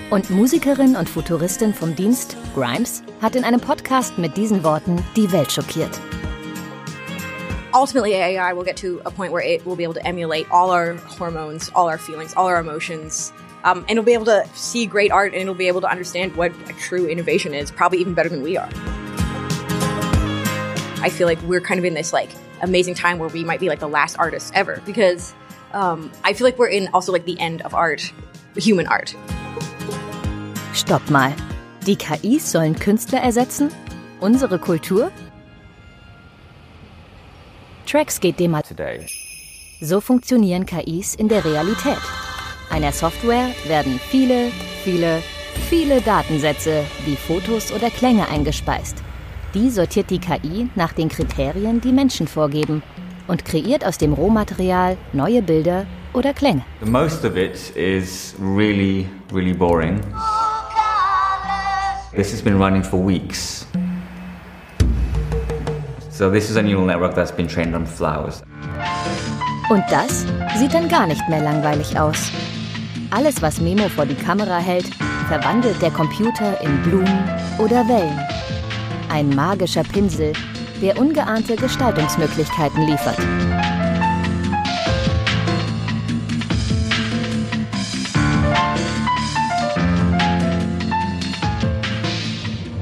[0.09, 5.32] Und Musikerin und Futuristin vom Dienst, Grimes, hat in einem Podcast mit diesen Worten die
[5.32, 5.99] Welt schockiert.
[7.76, 10.72] Ultimately, AI will get to a point where it will be able to emulate all
[10.72, 13.34] our hormones, all our feelings, all our emotions,
[13.66, 16.36] um, and it'll be able to see great art and it'll be able to understand
[16.36, 18.70] what a true innovation is, probably even better than we are.
[21.03, 22.32] I feel like we're kind of in this like
[22.66, 25.34] amazing time where we might be like the last artists ever because
[25.74, 28.11] um, I feel like we're in also like the end of art,
[28.57, 29.16] human art.
[30.74, 31.34] Stopp mal.
[31.86, 33.72] Die KIs sollen Künstler ersetzen?
[34.20, 35.11] Unsere Kultur?
[37.86, 38.63] Tracks geht dem mal.
[39.82, 42.01] So funktionieren KIs in der Realität.
[42.70, 44.51] Einer Software werden viele,
[44.84, 45.22] viele,
[45.70, 49.05] viele Datensätze wie Fotos oder Klänge eingespeist.
[49.56, 52.84] Die sortiert die KI nach den Kriterien, die Menschen vorgeben
[53.26, 56.66] und kreiert aus dem Rohmaterial neue Bilder oder Klänge.
[56.82, 60.01] Most of it is really, really boring.
[62.14, 63.66] This has been running for weeks.
[66.10, 68.43] So this is a neural network that's been trained on flowers.
[69.70, 70.26] Und das
[70.60, 72.30] sieht dann gar nicht mehr langweilig aus.
[73.10, 74.88] Alles, was Memo vor die Kamera hält,
[75.30, 77.24] verwandelt der Computer in Blumen
[77.58, 78.20] oder Wellen.
[79.16, 80.34] Ein magischer Pinsel,
[80.82, 83.18] der ungeahnte Gestaltungsmöglichkeiten liefert.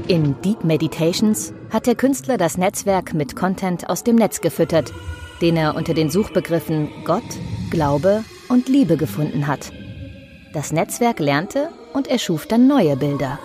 [0.08, 4.92] In Deep Meditations hat der Künstler das Netzwerk mit Content aus dem Netz gefüttert,
[5.40, 7.22] den er unter den Suchbegriffen Gott,
[7.70, 9.72] Glaube und Liebe gefunden hat.
[10.52, 13.38] Das Netzwerk lernte und erschuf dann neue Bilder.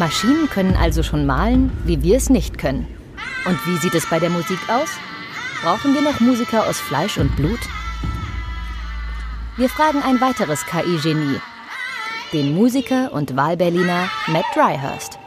[0.00, 2.86] Maschinen können also schon malen, wie wir es nicht können.
[3.44, 4.88] Und wie sieht es bei der Musik aus?
[5.62, 7.60] Brauchen wir noch Musiker aus Fleisch und Blut?
[9.58, 11.38] Wir fragen ein weiteres KI-Genie,
[12.32, 15.18] den Musiker und Wahlberliner Matt Dryhurst.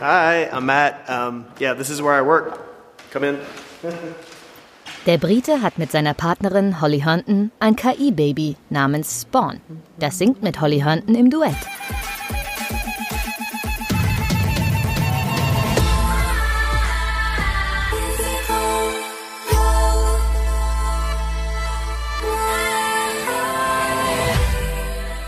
[0.00, 1.00] Hi, I'm Matt.
[1.08, 2.60] Um, yeah, this is where I work.
[3.10, 3.38] Come in.
[5.06, 9.60] Der Brite hat mit seiner Partnerin Holly Herndon ein KI-Baby namens Spawn.
[9.98, 11.54] Das singt mit Holly Herndon im Duett.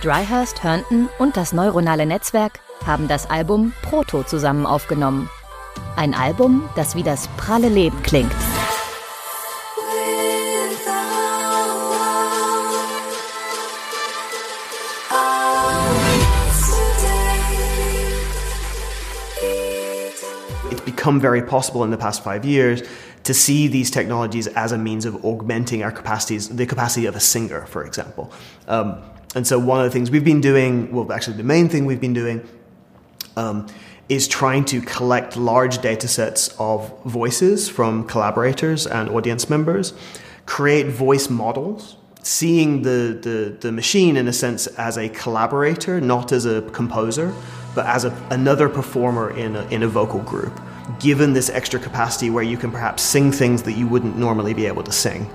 [0.02, 5.28] Dryhurst, Herndon und das neuronale Netzwerk haben das Album Proto zusammen aufgenommen.
[5.96, 8.32] Ein Album, das wie das pralle Leben klingt.
[21.06, 22.82] Become very possible in the past five years
[23.22, 27.20] to see these technologies as a means of augmenting our capacities, the capacity of a
[27.20, 28.32] singer, for example.
[28.66, 29.00] Um,
[29.36, 32.00] and so, one of the things we've been doing, well, actually, the main thing we've
[32.00, 32.40] been doing
[33.36, 33.68] um,
[34.08, 39.92] is trying to collect large data sets of voices from collaborators and audience members,
[40.44, 46.32] create voice models, seeing the, the, the machine in a sense as a collaborator, not
[46.32, 47.32] as a composer,
[47.76, 50.60] but as a, another performer in a, in a vocal group,
[50.98, 54.66] given this extra capacity where you can perhaps sing things that you wouldn't normally be
[54.66, 55.30] able to sing.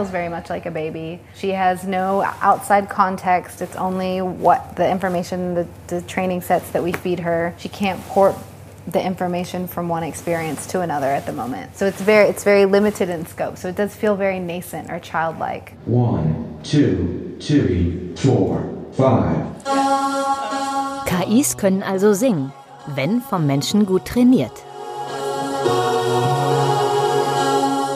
[0.00, 1.20] Feels very much like a baby.
[1.34, 3.60] She has no outside context.
[3.60, 7.54] It's only what the information, the, the training sets that we feed her.
[7.58, 8.34] She can't port
[8.86, 11.76] the information from one experience to another at the moment.
[11.76, 13.58] So it's very it's very limited in scope.
[13.58, 15.74] So it does feel very nascent or childlike.
[15.84, 19.46] One, two, three, four, five.
[21.04, 22.52] KIs können also singen,
[22.86, 24.64] wenn vom Menschen gut trainiert.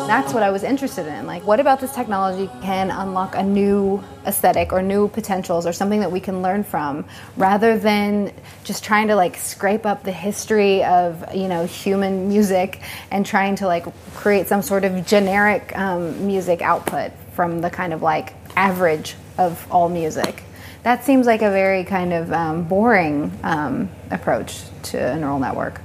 [0.07, 1.27] That's what I was interested in.
[1.27, 6.01] Like, what about this technology can unlock a new aesthetic or new potentials or something
[6.01, 7.07] that we can learn from
[7.39, 8.31] rather than
[8.65, 13.57] just trying to like scrape up the history of, you know, human music and trying
[13.57, 18.35] to like create some sort of generic um, music output from the kind of like
[18.57, 20.43] average of all music.
[20.83, 25.81] That seems like a very kind of um, boring um, approach to a neural network.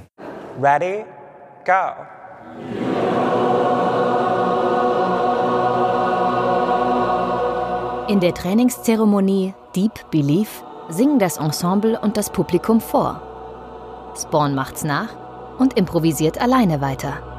[0.56, 1.06] Ready?
[1.64, 2.06] Go.
[8.10, 13.22] In der Trainingszeremonie Deep Belief singen das Ensemble und das Publikum vor.
[14.20, 15.10] Spawn macht's nach
[15.60, 17.29] und improvisiert alleine weiter.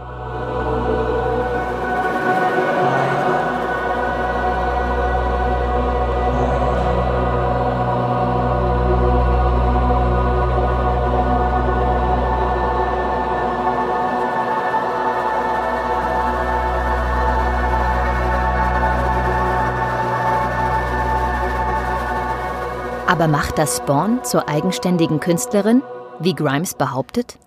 [23.12, 25.82] Aber macht das Spawn zur eigenständigen Künstlerin,
[26.22, 27.38] wie Grimes behauptet?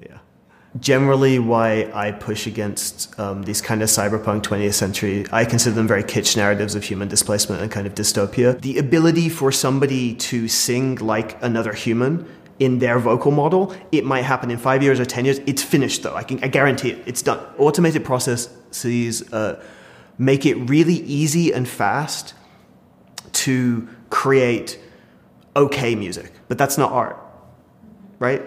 [0.00, 0.20] Yeah.
[0.80, 5.88] Generally why I push against um, these kind of cyberpunk 20th century, I consider them
[5.88, 8.54] very kitsch narratives of human displacement and kind of dystopia.
[8.60, 12.24] The ability for somebody to sing like another human
[12.60, 15.40] in their vocal model, it might happen in five years or 10 years.
[15.44, 17.02] It's finished though, I, can, I guarantee it.
[17.04, 17.40] It's done.
[17.58, 19.60] Automated processes uh,
[20.18, 22.35] make it really easy and fast
[23.32, 24.78] to create
[25.54, 27.16] okay music, but that's not art,
[28.18, 28.42] right?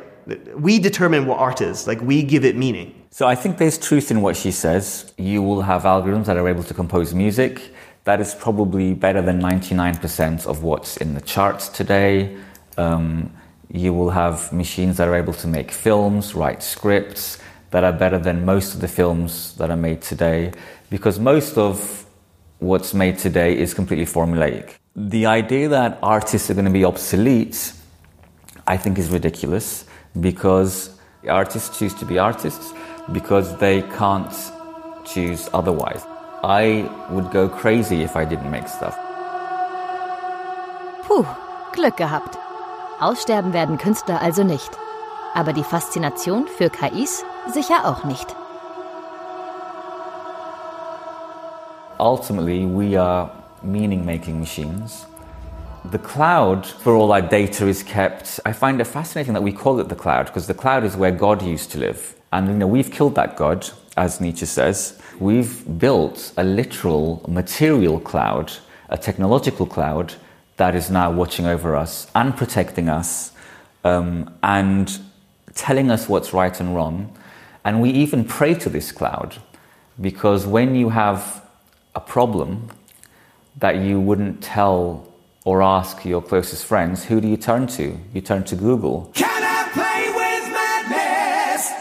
[0.56, 2.96] We determine what art is, like we give it meaning.
[3.12, 5.12] So I think there's truth in what she says.
[5.18, 7.74] You will have algorithms that are able to compose music.
[8.04, 12.38] That is probably better than 99% of what's in the charts today.
[12.78, 13.34] Um,
[13.72, 17.40] you will have machines that are able to make films, write scripts
[17.72, 20.52] that are better than most of the films that are made today,
[20.90, 22.06] because most of
[22.60, 24.76] what's made today is completely formulaic.
[24.96, 27.74] The idea that artists are going to be obsolete,
[28.68, 29.86] I think, is ridiculous
[30.20, 30.92] because
[31.28, 32.74] artists choose to be artists
[33.12, 34.34] because they can't
[35.06, 36.06] choose otherwise.
[36.44, 38.96] I would go crazy if I didn't make stuff.
[41.08, 41.26] Puh,
[41.74, 42.38] Glück gehabt.
[43.00, 44.70] Aussterben werden Künstler also nicht.
[45.34, 47.24] Aber die Faszination für KIs
[47.54, 48.36] sicher auch nicht.
[52.00, 53.30] Ultimately, we are
[53.62, 55.06] meaning making machines.
[55.86, 59.80] The cloud, for all our data is kept, I find it fascinating that we call
[59.82, 62.16] it the cloud because the cloud is where God used to live.
[62.32, 63.68] And you know, we've killed that God,
[63.98, 64.98] as Nietzsche says.
[65.20, 68.54] We've built a literal material cloud,
[68.90, 70.14] a technological cloud
[70.56, 73.34] that is now watching over us and protecting us
[73.84, 75.00] um, and
[75.54, 77.18] telling us what's right and wrong.
[77.66, 79.36] And we even pray to this cloud
[80.00, 81.49] because when you have
[81.96, 82.68] a problem
[83.58, 85.12] that you wouldn't tell
[85.44, 87.98] or ask your closest friends, who do you turn to?
[88.14, 89.12] You turn to Google.
[89.16, 91.72] Can I play with madness?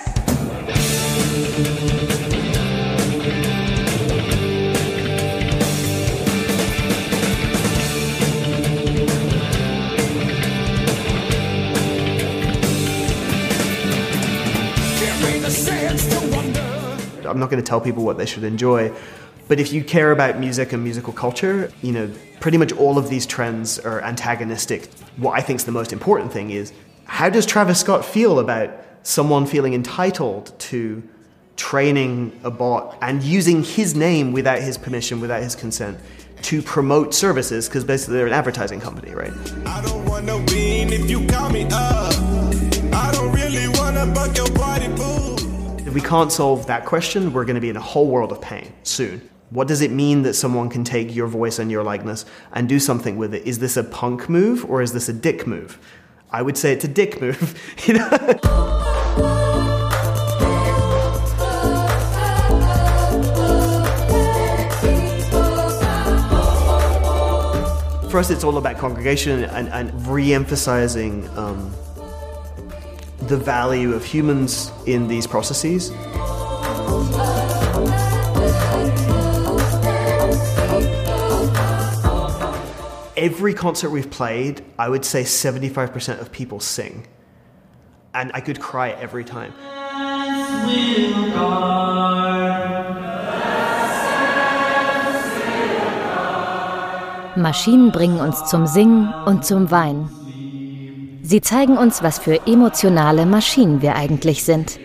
[17.26, 18.90] I'm not going to tell people what they should enjoy
[19.49, 23.09] but if you care about music and musical culture, you know, pretty much all of
[23.09, 24.93] these trends are antagonistic.
[25.16, 26.73] What I think is the most important thing is
[27.05, 28.70] how does Travis Scott feel about
[29.03, 31.03] someone feeling entitled to
[31.57, 35.99] training a bot and using his name without his permission, without his consent,
[36.43, 37.69] to promote services?
[37.69, 39.33] Because basically they're an advertising company, right?
[39.65, 42.12] I don't want no bean if you call me up.
[42.93, 45.37] I don't really wanna buck your body, boo.
[45.89, 48.43] If we can't solve that question, we're going to be in a whole world of
[48.43, 49.28] pain soon.
[49.51, 52.79] What does it mean that someone can take your voice and your likeness and do
[52.79, 53.47] something with it?
[53.47, 55.79] Is this a punk move or is this a dick move?
[56.31, 57.59] I would say it's a dick move.
[57.87, 58.09] you know?
[68.11, 71.73] For us, it's all about congregation and, and re emphasizing um,
[73.23, 75.91] the value of humans in these processes.
[83.20, 87.05] Every concert we've played, I would say 75% of people sing.
[88.15, 89.53] And I could cry every time.
[97.35, 101.19] Maschinen bringen uns zum Singen und zum Weinen.
[101.23, 104.78] Sie zeigen uns, was für emotionale Maschinen wir eigentlich sind.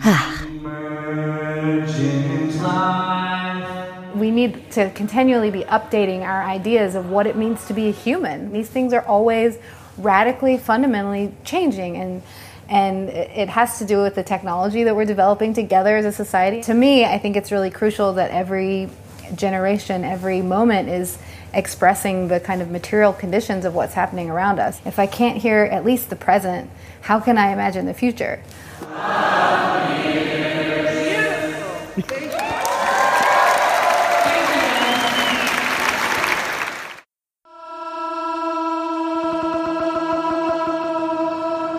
[0.00, 0.46] Ach,
[4.16, 7.92] We need to continually be updating our ideas of what it means to be a
[7.92, 8.52] human.
[8.52, 9.58] These things are always
[9.98, 12.22] radically, fundamentally changing, and
[12.68, 16.62] and it has to do with the technology that we're developing together as a society.
[16.62, 18.88] To me, I think it's really crucial that every
[19.34, 21.18] generation, every moment is
[21.54, 24.80] expressing the kind of material conditions of what's happening around us.
[24.84, 26.70] If I can't hear at least the present,
[27.02, 28.42] how can I imagine the future?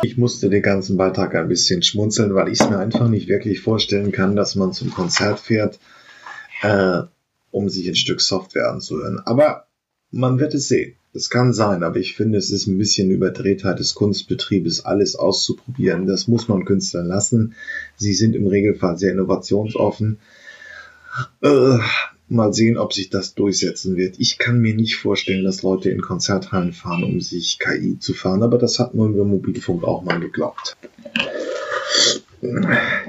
[0.07, 3.59] Ich musste den ganzen Beitrag ein bisschen schmunzeln, weil ich es mir einfach nicht wirklich
[3.59, 5.79] vorstellen kann, dass man zum Konzert fährt,
[6.61, 7.01] äh,
[7.51, 9.19] um sich ein Stück Software anzuhören.
[9.25, 9.67] Aber
[10.11, 10.95] man wird es sehen.
[11.13, 16.07] Es kann sein, aber ich finde, es ist ein bisschen Überdrehtheit des Kunstbetriebes, alles auszuprobieren.
[16.07, 17.55] Das muss man Künstlern lassen.
[17.97, 20.19] Sie sind im Regelfall sehr innovationsoffen.
[21.41, 21.79] Äh,
[22.29, 24.15] mal sehen, ob sich das durchsetzen wird.
[24.19, 28.43] Ich kann mir nicht vorstellen, dass Leute in Konzerthallen fahren, um sich KI zu fahren,
[28.43, 30.75] aber das hat man über Mobilfunk auch mal geglaubt.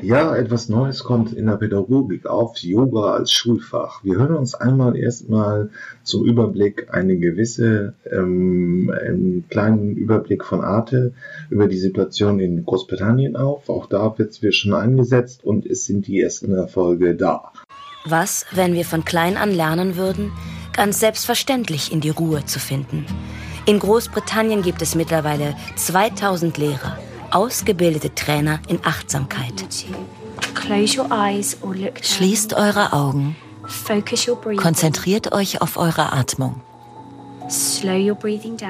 [0.01, 4.03] Ja, etwas Neues kommt in der Pädagogik auf, Yoga als Schulfach.
[4.03, 5.69] Wir hören uns einmal erstmal
[6.03, 11.13] zum Überblick eine gewisse, ähm, einen kleinen Überblick von Arte
[11.51, 13.69] über die Situation in Großbritannien auf.
[13.69, 17.53] Auch da wird es schon eingesetzt und es sind die ersten Erfolge da.
[18.11, 20.33] Was, wenn wir von klein an lernen würden,
[20.73, 23.07] ganz selbstverständlich in die Ruhe zu finden?
[23.67, 26.99] In Großbritannien gibt es mittlerweile 2000 Lehrer,
[27.31, 29.67] ausgebildete Trainer in Achtsamkeit.
[32.03, 33.37] Schließt eure Augen,
[34.57, 36.63] konzentriert euch auf eure Atmung,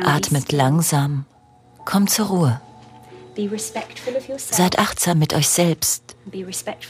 [0.04, 1.24] atmet langsam,
[1.84, 2.60] kommt zur Ruhe,
[4.36, 6.16] seid achtsam mit euch selbst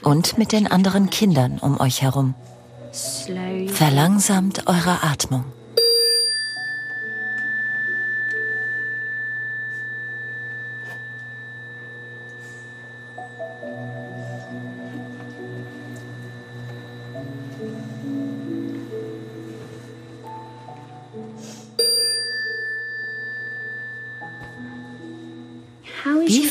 [0.02, 2.34] und mit den anderen Kindern um euch herum.
[3.68, 5.44] Verlangsamt eure Atmung.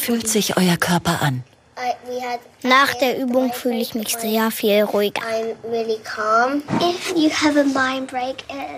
[0.07, 1.43] Fühlt sich euer Körper an?
[2.63, 5.21] Nach der Übung fühle ich mich sehr viel ruhiger.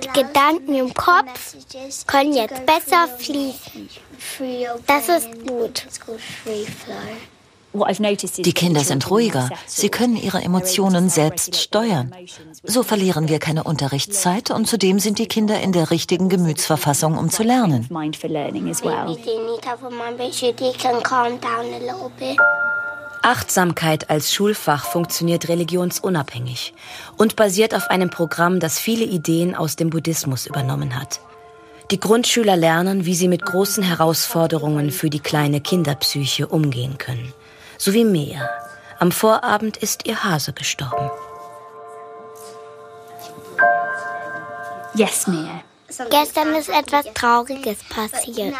[0.04, 1.56] Die Gedanken im Kopf
[2.08, 3.90] können jetzt besser fließen.
[4.88, 5.86] Das ist gut.
[7.74, 9.50] Die Kinder sind ruhiger.
[9.68, 12.14] Sie können ihre Emotionen selbst steuern.
[12.64, 17.30] So verlieren wir keine Unterrichtszeit und zudem sind die Kinder in der richtigen Gemütsverfassung, um
[17.30, 17.88] zu lernen.
[23.22, 26.74] Achtsamkeit als Schulfach funktioniert religionsunabhängig
[27.18, 31.20] und basiert auf einem Programm, das viele Ideen aus dem Buddhismus übernommen hat.
[31.92, 37.34] Die Grundschüler lernen, wie sie mit großen Herausforderungen für die kleine Kinderpsyche umgehen können.
[37.80, 38.42] So wie Mea.
[39.00, 41.10] Am Vorabend ist ihr Hase gestorben.
[44.96, 45.64] Yes, Mia.
[46.10, 48.54] Gestern ist etwas Trauriges passiert.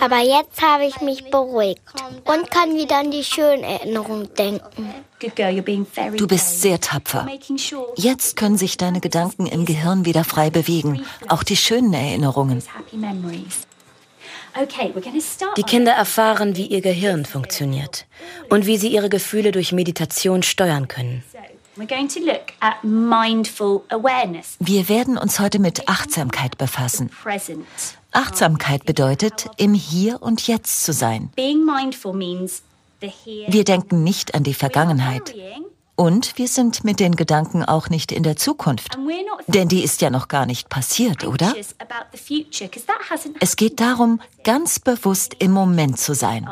[0.00, 1.82] Aber jetzt habe ich mich beruhigt
[2.24, 4.94] und kann wieder an die schönen Erinnerungen denken.
[6.16, 7.28] Du bist sehr tapfer.
[7.96, 12.62] Jetzt können sich deine Gedanken im Gehirn wieder frei bewegen, auch die schönen Erinnerungen.
[15.56, 18.06] Die Kinder erfahren, wie ihr Gehirn funktioniert
[18.48, 21.22] und wie sie ihre Gefühle durch Meditation steuern können.
[24.58, 27.10] Wir werden uns heute mit Achtsamkeit befassen.
[28.10, 31.30] Achtsamkeit bedeutet, im Hier und Jetzt zu sein.
[31.36, 31.54] Wir
[33.64, 35.34] denken nicht an die Vergangenheit.
[35.98, 38.96] Und wir sind mit den Gedanken auch nicht in der Zukunft.
[39.48, 41.52] Denn die ist ja noch gar nicht passiert, oder?
[43.40, 46.48] Es geht darum, ganz bewusst im Moment zu sein.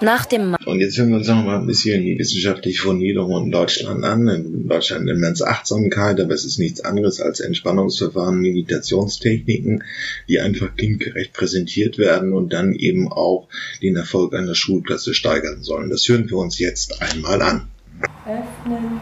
[0.00, 3.50] Nach dem Und jetzt hören wir uns noch mal ein bisschen die wissenschaftliche Fundierung in
[3.50, 4.28] Deutschland an.
[4.28, 9.84] In Deutschland nennt man es Achtsamkeit, aber es ist nichts anderes als Entspannungsverfahren, Meditationstechniken,
[10.28, 13.48] die einfach kindgerecht präsentiert werden und dann eben auch
[13.82, 15.90] den Erfolg einer Schulklasse steigern sollen.
[15.90, 17.68] Das hören wir uns jetzt einmal an.
[18.24, 19.00] Öffnen.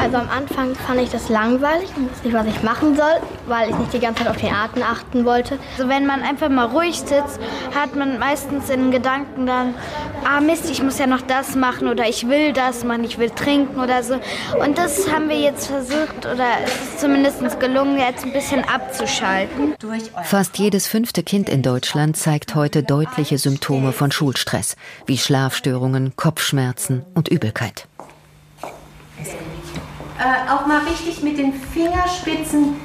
[0.00, 3.70] Also am Anfang fand ich das langweilig und wusste nicht, was ich machen soll, weil
[3.70, 5.58] ich nicht die ganze Zeit auf den Atem achten wollte.
[5.76, 7.38] Also wenn man einfach mal ruhig sitzt,
[7.74, 9.74] hat man meistens in Gedanken dann,
[10.24, 13.30] ah Mist, ich muss ja noch das machen oder ich will das machen, ich will
[13.30, 14.14] trinken oder so.
[14.58, 19.74] Und das haben wir jetzt versucht oder es ist zumindest gelungen, jetzt ein bisschen abzuschalten.
[20.22, 24.76] Fast jedes fünfte Kind in Deutschland zeigt heute deutliche Symptome von Schulstress,
[25.06, 27.86] wie Schlafstörungen, Kopfschmerzen und Übelkeit.
[30.18, 32.76] Äh, auch mal richtig mit den Fingerspitzen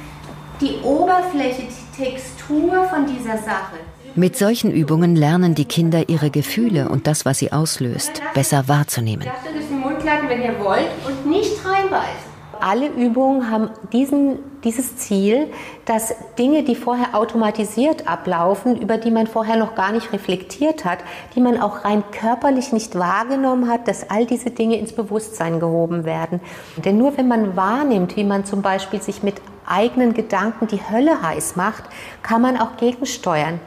[0.60, 3.76] die Oberfläche, die Textur von dieser Sache.
[4.16, 9.26] Mit solchen Übungen lernen die Kinder ihre Gefühle und das, was sie auslöst, besser wahrzunehmen.
[9.26, 12.30] Ihr dürft durch den Mund klacken, wenn ihr wollt und nicht reinbeißen.
[12.60, 15.48] Alle Übungen haben diesen, dieses Ziel,
[15.84, 20.98] dass Dinge, die vorher automatisiert ablaufen, über die man vorher noch gar nicht reflektiert hat,
[21.34, 26.04] die man auch rein körperlich nicht wahrgenommen hat, dass all diese Dinge ins Bewusstsein gehoben
[26.04, 26.40] werden.
[26.76, 31.22] Denn nur wenn man wahrnimmt, wie man zum Beispiel sich mit eigenen Gedanken die Hölle
[31.22, 31.84] heiß macht,
[32.22, 33.60] kann man auch gegensteuern.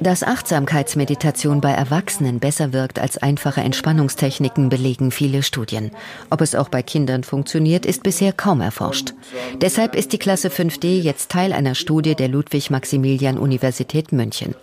[0.00, 5.90] Dass Achtsamkeitsmeditation bei Erwachsenen besser wirkt als einfache Entspannungstechniken, belegen viele Studien.
[6.30, 9.14] Ob es auch bei Kindern funktioniert, ist bisher kaum erforscht.
[9.60, 14.54] Deshalb ist die Klasse 5D jetzt Teil einer Studie der Ludwig-Maximilian-Universität München.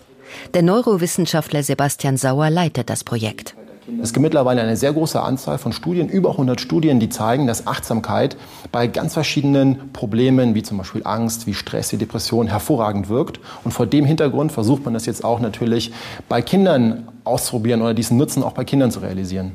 [0.53, 3.55] Der Neurowissenschaftler Sebastian Sauer leitet das Projekt.
[4.01, 7.67] Es gibt mittlerweile eine sehr große Anzahl von Studien, über 100 Studien, die zeigen, dass
[7.67, 8.35] Achtsamkeit
[8.71, 13.39] bei ganz verschiedenen Problemen, wie zum Beispiel Angst, wie Stress, wie Depression, hervorragend wirkt.
[13.63, 15.93] Und vor dem Hintergrund versucht man das jetzt auch natürlich
[16.27, 19.51] bei Kindern auszuprobieren oder diesen Nutzen auch bei Kindern zu realisieren.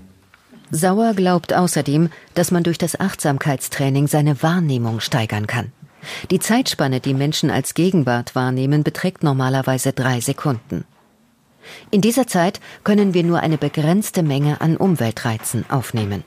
[0.70, 5.72] Sauer glaubt außerdem, dass man durch das Achtsamkeitstraining seine Wahrnehmung steigern kann.
[6.30, 10.84] Die Zeitspanne, die Menschen als Gegenwart wahrnehmen, beträgt normalerweise drei Sekunden.
[11.90, 16.24] In dieser Zeit können wir nur eine begrenzte Menge an Umweltreizen aufnehmen.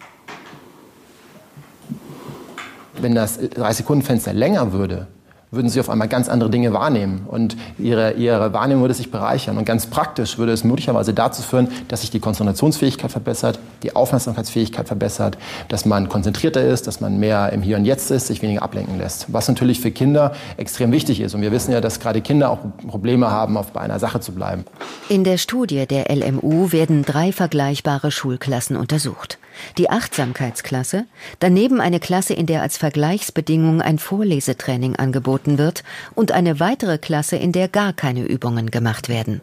[2.99, 5.07] Wenn das 3-Sekunden-Fenster länger würde,
[5.53, 9.57] würden sie auf einmal ganz andere Dinge wahrnehmen und ihre, ihre Wahrnehmung würde sich bereichern.
[9.57, 14.88] Und ganz praktisch würde es möglicherweise dazu führen, dass sich die Konzentrationsfähigkeit verbessert, die Aufmerksamkeitsfähigkeit
[14.88, 15.38] verbessert,
[15.69, 18.97] dass man konzentrierter ist, dass man mehr im Hier und Jetzt ist, sich weniger ablenken
[18.97, 19.31] lässt.
[19.31, 21.35] Was natürlich für Kinder extrem wichtig ist.
[21.35, 24.34] Und wir wissen ja, dass gerade Kinder auch Probleme haben, auf bei einer Sache zu
[24.34, 24.65] bleiben.
[25.09, 29.38] In der Studie der LMU werden drei vergleichbare Schulklassen untersucht.
[29.77, 31.05] Die Achtsamkeitsklasse,
[31.39, 35.84] daneben eine Klasse, in der als Vergleichsbedingung ein Vorlesetraining angeboten wird
[36.15, 39.41] und eine weitere Klasse, in der gar keine Übungen gemacht werden.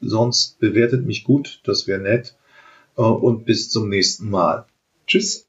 [0.01, 2.35] sonst bewertet mich gut, das wäre nett.
[2.97, 4.65] Äh, und bis zum nächsten Mal.
[5.07, 5.41] Tschüss.